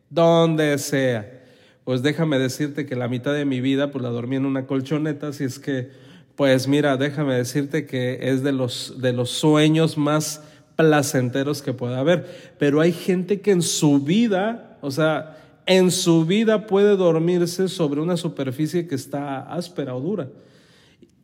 donde 0.10 0.78
sea. 0.78 1.42
Pues 1.84 2.04
déjame 2.04 2.40
decirte 2.40 2.86
que 2.86 2.96
la 2.96 3.08
mitad 3.08 3.34
de 3.34 3.46
mi 3.46 3.62
vida 3.62 3.92
pues 3.92 4.04
la 4.04 4.10
dormí 4.10 4.36
en 4.36 4.46
una 4.46 4.68
colchoneta, 4.68 5.34
si 5.34 5.44
es 5.44 5.60
que 5.60 5.90
pues 6.36 6.68
mira, 6.68 6.98
déjame 6.98 7.36
decirte 7.36 7.86
que 7.86 8.18
es 8.22 8.42
de 8.42 8.52
los, 8.52 8.96
de 9.00 9.14
los 9.14 9.30
sueños 9.30 9.98
más 9.98 10.42
placenteros 10.76 11.62
que 11.62 11.74
pueda 11.74 12.00
haber. 12.00 12.56
Pero 12.58 12.82
hay 12.82 12.92
gente 12.92 13.42
que 13.42 13.52
en 13.52 13.62
su 13.62 14.00
vida, 14.00 14.78
o 14.82 14.92
sea, 14.92 15.38
en 15.66 15.92
su 15.92 16.26
vida 16.26 16.68
puede 16.68 16.96
dormirse 16.96 17.68
sobre 17.68 18.02
una 18.02 18.18
superficie 18.18 18.88
que 18.88 18.96
está 18.96 19.42
áspera 19.54 19.96
o 19.96 20.02
dura. 20.02 20.30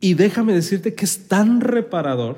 Y 0.00 0.14
déjame 0.14 0.52
decirte 0.52 0.94
que 0.94 1.04
es 1.04 1.26
tan 1.26 1.60
reparador. 1.60 2.36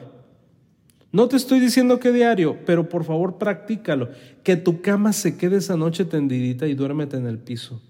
No 1.12 1.28
te 1.28 1.36
estoy 1.36 1.60
diciendo 1.60 1.98
que 1.98 2.12
diario, 2.12 2.58
pero 2.64 2.88
por 2.88 3.04
favor 3.04 3.38
practícalo. 3.38 4.08
Que 4.42 4.56
tu 4.56 4.80
cama 4.80 5.12
se 5.12 5.36
quede 5.36 5.56
esa 5.56 5.76
noche 5.76 6.04
tendidita 6.04 6.66
y 6.66 6.74
duérmete 6.74 7.16
en 7.16 7.26
el 7.26 7.38
piso. 7.38 7.80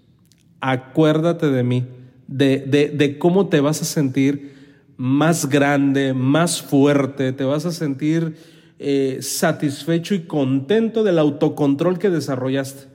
Acuérdate 0.59 1.47
de 1.49 1.63
mí, 1.63 1.85
de, 2.27 2.59
de, 2.59 2.89
de 2.89 3.17
cómo 3.19 3.47
te 3.47 3.59
vas 3.59 3.81
a 3.81 3.85
sentir 3.85 4.51
más 4.97 5.49
grande, 5.49 6.13
más 6.13 6.61
fuerte, 6.61 7.33
te 7.33 7.43
vas 7.43 7.65
a 7.65 7.71
sentir 7.71 8.35
eh, 8.83 9.19
satisfecho 9.21 10.15
y 10.15 10.21
contento 10.23 11.03
del 11.03 11.19
autocontrol 11.19 11.99
que 11.99 12.09
desarrollaste. 12.09 12.85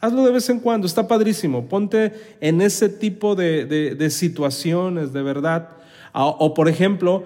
Hazlo 0.00 0.24
de 0.24 0.30
vez 0.30 0.48
en 0.48 0.60
cuando, 0.60 0.86
está 0.86 1.08
padrísimo. 1.08 1.66
Ponte 1.66 2.12
en 2.40 2.60
ese 2.60 2.88
tipo 2.88 3.34
de, 3.34 4.08
situaciones, 4.10 5.12
de 5.12 5.22
verdad. 5.22 5.70
O, 6.12 6.54
por 6.54 6.68
ejemplo, 6.68 7.24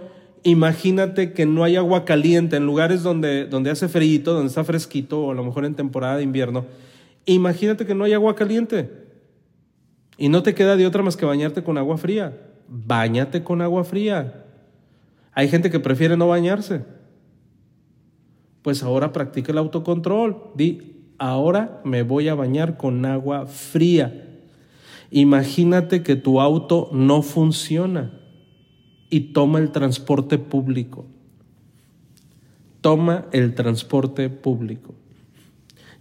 imagínate 0.51 1.33
que 1.33 1.47
no 1.47 1.65
hay 1.65 1.77
agua 1.77 2.05
caliente 2.05 2.57
en 2.57 2.67
lugares 2.67 3.03
donde, 3.03 3.47
donde 3.47 3.71
hace 3.71 3.89
frío, 3.89 4.23
donde 4.25 4.49
está 4.49 4.65
fresquito, 4.65 5.21
o 5.21 5.31
a 5.31 5.35
lo 5.35 5.45
mejor 5.45 5.65
en 5.65 5.75
temporada 5.75 6.17
de 6.17 6.23
invierno. 6.23 6.67
Imagínate 7.25 7.87
que 7.87 7.95
no 7.95 8.05
hay 8.05 8.13
agua 8.13 8.35
caliente 8.35 8.91
y 10.17 10.29
no 10.29 10.43
te 10.43 10.55
queda 10.55 10.77
de 10.77 10.87
otra 10.87 11.03
más 11.03 11.17
que 11.17 11.27
bañarte 11.27 11.63
con 11.63 11.79
agua 11.79 11.99
fría 11.99 12.37
báñate 12.69 13.43
con 13.43 13.63
agua 13.63 13.85
fría. 13.85 14.45
Hay 15.33 15.49
gente 15.49 15.71
que 15.71 15.81
prefiere 15.81 16.17
no 16.17 16.29
bañarse. 16.29 16.85
Pues 18.63 18.83
ahora 18.83 19.13
practica 19.13 19.53
el 19.53 19.59
autocontrol. 19.59 20.53
Di, 20.55 21.13
ahora 21.19 21.81
me 21.85 22.03
voy 22.03 22.29
a 22.29 22.35
bañar 22.35 22.77
con 22.77 23.05
agua 23.05 23.47
fría. 23.47 24.27
Imagínate 25.11 26.03
que 26.03 26.17
tu 26.17 26.41
auto 26.41 26.91
no 26.93 27.23
funciona 27.23 28.18
y 29.11 29.33
toma 29.33 29.59
el 29.59 29.71
transporte 29.71 30.39
público. 30.39 31.07
Toma 32.81 33.27
el 33.33 33.55
transporte 33.55 34.29
público. 34.31 34.95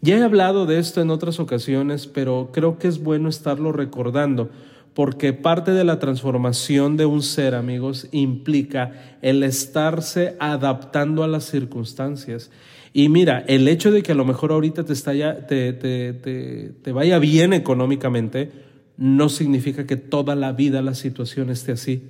Ya 0.02 0.18
he 0.18 0.24
hablado 0.24 0.66
de 0.66 0.80
esto 0.80 1.02
en 1.02 1.10
otras 1.10 1.40
ocasiones, 1.40 2.08
pero 2.08 2.50
creo 2.54 2.78
que 2.78 2.88
es 2.88 3.02
bueno 3.02 3.30
estarlo 3.30 3.72
recordando 3.72 4.50
porque 4.98 5.32
parte 5.32 5.74
de 5.74 5.84
la 5.84 6.00
transformación 6.00 6.98
de 6.98 7.06
un 7.06 7.22
ser, 7.22 7.54
amigos, 7.54 8.08
implica 8.12 9.18
el 9.22 9.44
estarse 9.44 10.36
adaptando 10.40 11.24
a 11.24 11.28
las 11.28 11.44
circunstancias. 11.44 12.50
Y 12.94 13.08
mira, 13.08 13.46
el 13.48 13.68
hecho 13.68 13.92
de 13.92 14.02
que 14.02 14.14
a 14.14 14.16
lo 14.16 14.26
mejor 14.26 14.52
ahorita 14.52 14.86
te, 14.86 14.94
está 14.94 15.12
te, 15.46 15.74
te, 15.74 16.92
vaya 16.92 17.20
bien 17.20 17.54
económicamente, 17.54 18.50
no 18.98 19.30
significa 19.30 19.86
que 19.86 19.98
toda 19.98 20.36
la 20.36 20.52
vida 20.52 20.82
la 20.82 20.96
situación 20.96 21.52
esté 21.52 21.74
así. 21.74 22.02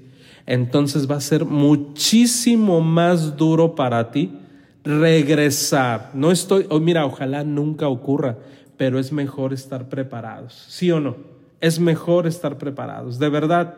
Entonces 0.47 1.09
va 1.09 1.17
a 1.17 1.21
ser 1.21 1.45
muchísimo 1.45 2.81
más 2.81 3.37
duro 3.37 3.75
para 3.75 4.09
ti 4.09 4.31
regresar. 4.83 6.09
No 6.15 6.31
estoy, 6.31 6.65
oh, 6.69 6.79
mira, 6.79 7.05
ojalá 7.05 7.43
nunca 7.43 7.87
ocurra, 7.87 8.37
pero 8.77 8.97
es 8.97 9.11
mejor 9.11 9.53
estar 9.53 9.89
preparados, 9.89 10.65
¿sí 10.67 10.89
o 10.89 10.99
no? 10.99 11.37
es 11.61 11.79
mejor 11.79 12.27
estar 12.27 12.57
preparados, 12.57 13.19
de 13.19 13.29
verdad. 13.29 13.75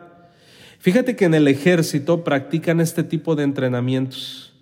Fíjate 0.78 1.16
que 1.16 1.26
en 1.26 1.34
el 1.34 1.48
ejército 1.48 2.24
practican 2.24 2.80
este 2.80 3.02
tipo 3.02 3.34
de 3.36 3.44
entrenamientos. 3.44 4.52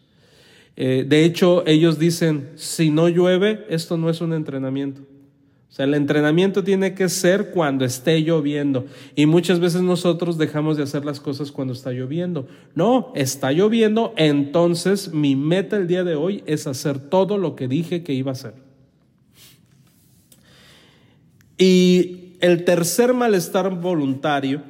Eh, 0.77 1.05
de 1.07 1.25
hecho, 1.25 1.65
ellos 1.67 1.99
dicen, 1.99 2.51
si 2.55 2.91
no 2.91 3.09
llueve, 3.09 3.67
esto 3.69 3.97
no 3.97 4.11
es 4.11 4.21
un 4.21 4.33
entrenamiento. 4.33 5.03
Sea, 5.79 5.85
el 5.85 5.95
entrenamiento 5.95 6.65
tiene 6.65 6.93
que 6.93 7.09
ser 7.09 7.53
cuando 7.53 7.85
esté 7.85 8.21
lloviendo. 8.21 8.87
Y 9.15 9.27
muchas 9.27 9.61
veces 9.61 9.81
nosotros 9.81 10.37
dejamos 10.37 10.77
de 10.77 10.83
hacer 10.83 11.05
las 11.05 11.21
cosas 11.21 11.53
cuando 11.53 11.73
está 11.73 11.93
lloviendo. 11.93 12.49
No, 12.75 13.13
está 13.15 13.53
lloviendo, 13.53 14.13
entonces 14.17 15.13
mi 15.13 15.37
meta 15.37 15.77
el 15.77 15.87
día 15.87 16.03
de 16.03 16.17
hoy 16.17 16.43
es 16.47 16.67
hacer 16.67 16.99
todo 16.99 17.39
lo 17.39 17.55
que 17.55 17.69
dije 17.69 18.03
que 18.03 18.13
iba 18.13 18.31
a 18.31 18.33
hacer. 18.33 18.55
Y 21.57 22.35
el 22.41 22.65
tercer 22.65 23.15
malestar 23.15 23.71
voluntario 23.81 24.63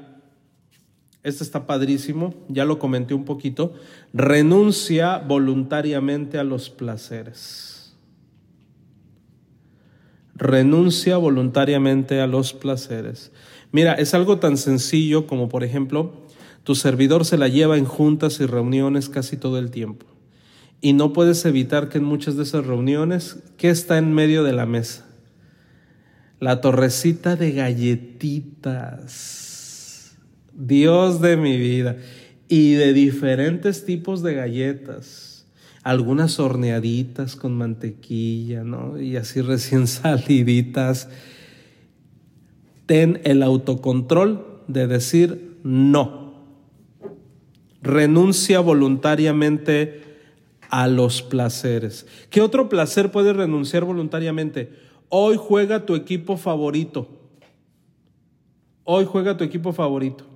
Este 1.23 1.42
está 1.42 1.66
padrísimo, 1.66 2.35
ya 2.49 2.66
lo 2.66 2.79
comenté 2.79 3.14
un 3.14 3.25
poquito. 3.25 3.73
Renuncia 4.12 5.16
voluntariamente 5.16 6.38
a 6.38 6.44
los 6.44 6.68
placeres. 6.68 7.78
Renuncia 10.38 11.16
voluntariamente 11.16 12.20
a 12.20 12.27
los 12.29 12.53
placeres. 12.53 13.33
Mira, 13.72 13.94
es 13.94 14.14
algo 14.14 14.38
tan 14.38 14.57
sencillo 14.57 15.27
como, 15.27 15.48
por 15.48 15.64
ejemplo, 15.64 16.12
tu 16.62 16.74
servidor 16.74 17.24
se 17.24 17.38
la 17.38 17.48
lleva 17.48 17.77
en 17.77 17.85
juntas 17.85 18.40
y 18.40 18.46
reuniones 18.46 19.09
casi 19.09 19.37
todo 19.37 19.59
el 19.59 19.70
tiempo. 19.70 20.07
Y 20.81 20.92
no 20.92 21.12
puedes 21.12 21.44
evitar 21.44 21.88
que 21.88 21.98
en 21.98 22.05
muchas 22.05 22.37
de 22.37 22.44
esas 22.44 22.64
reuniones, 22.66 23.38
¿qué 23.57 23.68
está 23.68 23.98
en 23.98 24.12
medio 24.12 24.44
de 24.44 24.53
la 24.53 24.64
mesa? 24.64 25.07
La 26.38 26.61
torrecita 26.61 27.35
de 27.35 27.51
galletitas. 27.53 29.09
Dios 30.53 31.20
de 31.20 31.37
mi 31.37 31.59
vida. 31.59 31.96
Y 32.48 32.74
de 32.74 32.92
diferentes 32.92 33.85
tipos 33.85 34.22
de 34.22 34.35
galletas. 34.35 35.38
Algunas 35.88 36.38
horneaditas 36.38 37.35
con 37.35 37.57
mantequilla, 37.57 38.62
¿no? 38.62 39.01
Y 39.01 39.16
así 39.16 39.40
recién 39.40 39.87
saliditas 39.87 41.09
ten 42.85 43.22
el 43.24 43.42
autocontrol 43.42 44.64
de 44.66 44.87
decir 44.87 45.59
no. 45.64 46.35
Renuncia 47.81 48.61
voluntariamente 48.61 50.03
a 50.68 50.88
los 50.88 51.22
placeres. 51.22 52.07
¿Qué 52.29 52.42
otro 52.42 52.68
placer 52.68 53.11
puedes 53.11 53.35
renunciar 53.35 53.87
voluntariamente? 53.87 54.70
Hoy 55.09 55.38
juega 55.38 55.87
tu 55.87 55.94
equipo 55.94 56.37
favorito. 56.37 57.09
Hoy 58.85 59.07
juega 59.07 59.38
tu 59.38 59.42
equipo 59.42 59.72
favorito. 59.72 60.27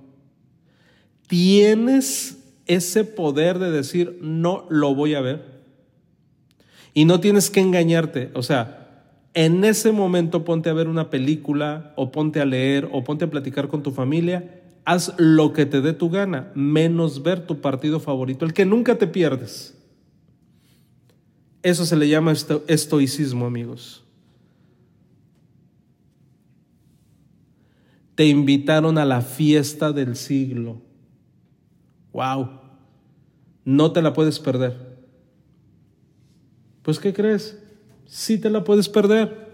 Tienes 1.27 2.42
ese 2.67 3.03
poder 3.03 3.59
de 3.59 3.71
decir 3.71 4.17
no 4.21 4.65
lo 4.69 4.95
voy 4.95 5.15
a 5.15 5.21
ver. 5.21 5.53
Y 6.93 7.05
no 7.05 7.19
tienes 7.19 7.49
que 7.49 7.59
engañarte. 7.59 8.29
O 8.33 8.43
sea, 8.43 8.83
en 9.33 9.63
ese 9.63 9.91
momento 9.91 10.45
ponte 10.45 10.69
a 10.69 10.73
ver 10.73 10.87
una 10.87 11.09
película 11.09 11.93
o 11.95 12.11
ponte 12.11 12.39
a 12.39 12.45
leer 12.45 12.87
o 12.91 13.03
ponte 13.03 13.25
a 13.25 13.29
platicar 13.29 13.67
con 13.67 13.81
tu 13.81 13.91
familia. 13.91 14.61
Haz 14.85 15.13
lo 15.17 15.53
que 15.53 15.65
te 15.65 15.81
dé 15.81 15.93
tu 15.93 16.09
gana, 16.09 16.51
menos 16.55 17.23
ver 17.23 17.47
tu 17.47 17.61
partido 17.61 17.99
favorito, 17.99 18.45
el 18.45 18.53
que 18.53 18.65
nunca 18.65 18.97
te 18.97 19.07
pierdes. 19.07 19.75
Eso 21.63 21.85
se 21.85 21.95
le 21.95 22.09
llama 22.09 22.33
estoicismo, 22.67 23.45
amigos. 23.45 24.03
Te 28.15 28.27
invitaron 28.27 28.97
a 28.97 29.05
la 29.05 29.21
fiesta 29.21 29.93
del 29.93 30.15
siglo. 30.17 30.81
¡Wow! 32.13 32.49
No 33.65 33.91
te 33.91 34.01
la 34.01 34.13
puedes 34.13 34.39
perder. 34.39 34.93
Pues, 36.83 36.99
¿qué 36.99 37.13
crees? 37.13 37.57
sí 38.13 38.37
te 38.37 38.49
la 38.49 38.63
puedes 38.63 38.89
perder. 38.89 39.51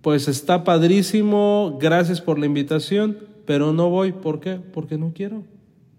Pues 0.00 0.28
está 0.28 0.64
padrísimo, 0.64 1.78
gracias 1.78 2.22
por 2.22 2.38
la 2.38 2.46
invitación, 2.46 3.18
pero 3.44 3.72
no 3.72 3.90
voy. 3.90 4.12
¿Por 4.12 4.40
qué? 4.40 4.54
Porque 4.54 4.96
no 4.96 5.12
quiero. 5.14 5.44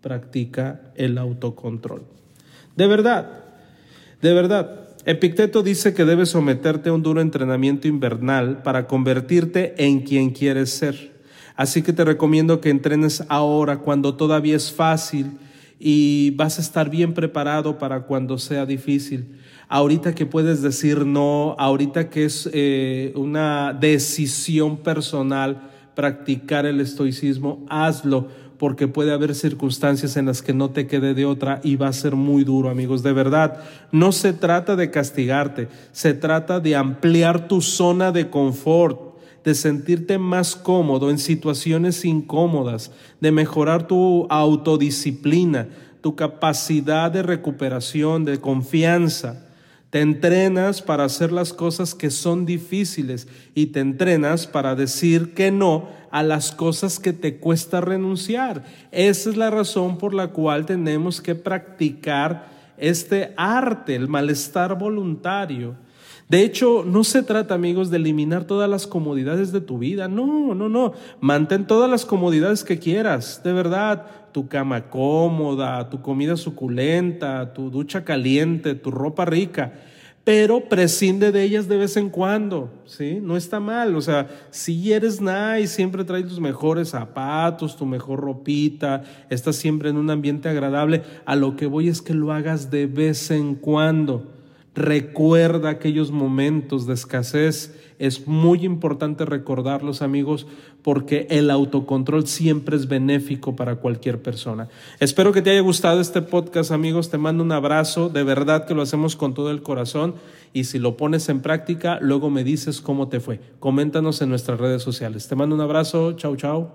Practica 0.02 0.82
el 0.95 1.19
autocontrol. 1.19 2.04
De 2.76 2.88
verdad, 2.88 3.43
de 4.21 4.34
verdad. 4.34 4.78
Epicteto 5.04 5.63
dice 5.63 5.95
que 5.95 6.06
debes 6.06 6.30
someterte 6.30 6.89
a 6.89 6.93
un 6.93 7.02
duro 7.02 7.21
entrenamiento 7.21 7.88
invernal 7.88 8.62
para 8.62 8.86
convertirte 8.86 9.74
en 9.84 10.02
quien 10.02 10.30
quieres 10.30 10.71
ser. 10.71 11.12
Así 11.56 11.82
que 11.82 11.93
te 11.93 12.06
recomiendo 12.06 12.62
que 12.62 12.69
entrenes 12.69 13.24
ahora 13.28 13.80
cuando 13.80 14.15
todavía 14.15 14.56
es 14.56 14.71
fácil 14.71 15.38
y 15.81 16.31
vas 16.31 16.59
a 16.59 16.61
estar 16.61 16.89
bien 16.89 17.13
preparado 17.13 17.77
para 17.79 18.01
cuando 18.01 18.37
sea 18.37 18.65
difícil 18.65 19.39
ahorita 19.71 20.13
que 20.13 20.25
puedes 20.25 20.61
decir 20.61 21.05
no, 21.05 21.55
ahorita 21.57 22.09
que 22.09 22.25
es 22.25 22.49
eh, 22.51 23.13
una 23.15 23.73
decisión 23.73 24.75
personal 24.77 25.61
practicar 25.95 26.65
el 26.65 26.81
estoicismo, 26.81 27.65
hazlo 27.69 28.27
porque 28.57 28.89
puede 28.89 29.13
haber 29.13 29.33
circunstancias 29.33 30.17
en 30.17 30.25
las 30.25 30.41
que 30.41 30.53
no 30.53 30.71
te 30.71 30.87
quede 30.87 31.13
de 31.13 31.25
otra 31.25 31.61
y 31.63 31.77
va 31.77 31.87
a 31.87 31.93
ser 31.93 32.15
muy 32.15 32.43
duro, 32.43 32.69
amigos. 32.69 33.01
De 33.01 33.13
verdad, 33.13 33.63
no 33.93 34.11
se 34.11 34.33
trata 34.33 34.75
de 34.75 34.91
castigarte, 34.91 35.69
se 35.93 36.13
trata 36.13 36.59
de 36.59 36.75
ampliar 36.75 37.47
tu 37.47 37.61
zona 37.61 38.11
de 38.11 38.29
confort, 38.29 39.11
de 39.43 39.56
sentirte 39.56 40.17
más 40.17 40.56
cómodo 40.56 41.10
en 41.10 41.17
situaciones 41.17 42.06
incómodas, 42.06 42.91
de 43.19 43.32
mejorar 43.32 43.88
tu 43.88 44.27
autodisciplina, 44.30 45.67
tu 46.01 46.15
capacidad 46.15 47.12
de 47.12 47.23
recuperación, 47.23 48.25
de 48.25 48.39
confianza. 48.39 49.45
Te 49.89 49.99
entrenas 50.01 50.82
para 50.82 51.04
hacer 51.04 51.32
las 51.32 51.51
cosas 51.51 51.93
que 51.95 52.12
son 52.12 52.45
difíciles 52.45 53.27
y 53.54 53.67
te 53.67 53.82
entrenas 53.82 54.47
para 54.47 54.75
decir 54.75 55.34
que 55.34 55.51
no 55.51 55.89
a 56.12 56.23
las 56.23 56.51
cosas 56.51 56.99
que 56.99 57.13
te 57.13 57.38
cuesta 57.38 57.82
renunciar. 57.82 58.63
Esa 58.91 59.30
es 59.30 59.38
la 59.38 59.49
razón 59.49 59.97
por 59.97 60.13
la 60.13 60.30
cual 60.30 60.65
tenemos 60.65 61.19
que 61.21 61.36
practicar 61.36 62.49
este 62.77 63.34
arte, 63.38 63.95
el 63.95 64.08
malestar 64.08 64.77
voluntario. 64.77 65.75
De 66.31 66.45
hecho, 66.45 66.85
no 66.87 67.03
se 67.03 67.23
trata, 67.23 67.55
amigos, 67.55 67.89
de 67.89 67.97
eliminar 67.97 68.45
todas 68.45 68.69
las 68.69 68.87
comodidades 68.87 69.51
de 69.51 69.59
tu 69.59 69.79
vida. 69.79 70.07
No, 70.07 70.55
no, 70.55 70.69
no. 70.69 70.93
Mantén 71.19 71.67
todas 71.67 71.91
las 71.91 72.05
comodidades 72.05 72.63
que 72.63 72.79
quieras, 72.79 73.41
de 73.43 73.51
verdad. 73.51 74.05
Tu 74.31 74.47
cama 74.47 74.89
cómoda, 74.89 75.89
tu 75.89 76.01
comida 76.01 76.37
suculenta, 76.37 77.51
tu 77.51 77.69
ducha 77.69 78.05
caliente, 78.05 78.75
tu 78.75 78.91
ropa 78.91 79.25
rica 79.25 79.73
pero 80.23 80.69
prescinde 80.69 81.31
de 81.31 81.41
ellas 81.41 81.67
de 81.67 81.77
vez 81.77 81.97
en 81.97 82.11
cuando, 82.11 82.71
¿sí? 82.85 83.17
No 83.19 83.35
está 83.35 83.59
mal, 83.59 83.95
o 83.95 84.01
sea, 84.01 84.29
si 84.51 84.93
eres 84.93 85.19
nice, 85.19 85.65
siempre 85.65 86.03
traes 86.03 86.27
tus 86.27 86.39
mejores 86.39 86.89
zapatos, 86.89 87.75
tu 87.75 87.87
mejor 87.87 88.19
ropita, 88.19 89.01
estás 89.31 89.55
siempre 89.55 89.89
en 89.89 89.97
un 89.97 90.11
ambiente 90.11 90.47
agradable, 90.47 91.01
a 91.25 91.35
lo 91.35 91.55
que 91.55 91.65
voy 91.65 91.87
es 91.87 92.03
que 92.03 92.13
lo 92.13 92.31
hagas 92.31 92.69
de 92.69 92.85
vez 92.85 93.31
en 93.31 93.55
cuando. 93.55 94.40
Recuerda 94.73 95.69
aquellos 95.69 96.12
momentos 96.12 96.88
de 96.88 96.93
escasez. 96.93 97.75
Es 97.99 98.25
muy 98.25 98.63
importante 98.63 99.25
recordarlos, 99.25 100.01
amigos, 100.01 100.47
porque 100.81 101.27
el 101.29 101.51
autocontrol 101.51 102.25
siempre 102.25 102.77
es 102.77 102.88
benéfico 102.88 103.55
para 103.55 103.75
cualquier 103.75 104.21
persona. 104.21 104.69
Espero 105.01 105.34
que 105.34 105.41
te 105.41 105.51
haya 105.51 105.60
gustado 105.60 105.99
este 105.99 106.21
podcast, 106.21 106.71
amigos. 106.71 107.10
Te 107.10 107.17
mando 107.17 107.43
un 107.43 107.51
abrazo. 107.51 108.07
De 108.07 108.23
verdad 108.23 108.65
que 108.65 108.73
lo 108.73 108.81
hacemos 108.81 109.17
con 109.17 109.34
todo 109.34 109.51
el 109.51 109.62
corazón. 109.62 110.15
Y 110.53 110.63
si 110.63 110.79
lo 110.79 110.95
pones 110.95 111.27
en 111.27 111.41
práctica, 111.41 111.99
luego 112.01 112.29
me 112.29 112.45
dices 112.45 112.79
cómo 112.79 113.10
te 113.10 113.19
fue. 113.19 113.41
Coméntanos 113.60 114.21
en 114.21 114.29
nuestras 114.29 114.57
redes 114.57 114.81
sociales. 114.81 115.27
Te 115.27 115.36
mando 115.36 115.53
un 115.53 115.62
abrazo. 115.62 116.13
Chau, 116.13 116.38
chau. 116.38 116.69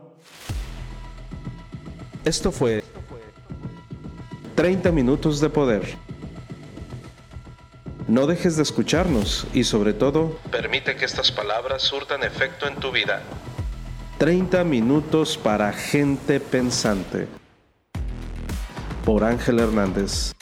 Esto 2.27 2.53
fue 2.53 2.85
30 4.55 4.93
minutos 4.93 5.41
de 5.41 5.49
poder. 5.49 6.06
No 8.09 8.29
dejes 8.29 8.57
de 8.57 8.63
escucharnos 8.63 9.49
y 9.53 9.65
sobre 9.65 9.93
todo, 9.93 10.39
permite 10.53 10.95
que 10.95 11.05
estas 11.05 11.33
palabras 11.33 11.83
surtan 11.83 12.23
efecto 12.23 12.69
en 12.69 12.77
tu 12.77 12.93
vida. 12.93 13.21
30 14.19 14.63
minutos 14.63 15.37
para 15.37 15.73
gente 15.73 16.39
pensante. 16.39 17.27
Por 19.05 19.25
Ángel 19.25 19.59
Hernández. 19.59 20.33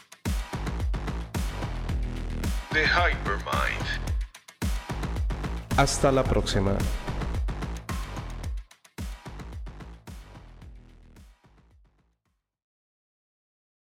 The 2.73 2.85
Hypermind. 2.85 3.85
Hasta 5.79 6.13
la 6.13 6.23
próxima. 6.23 6.77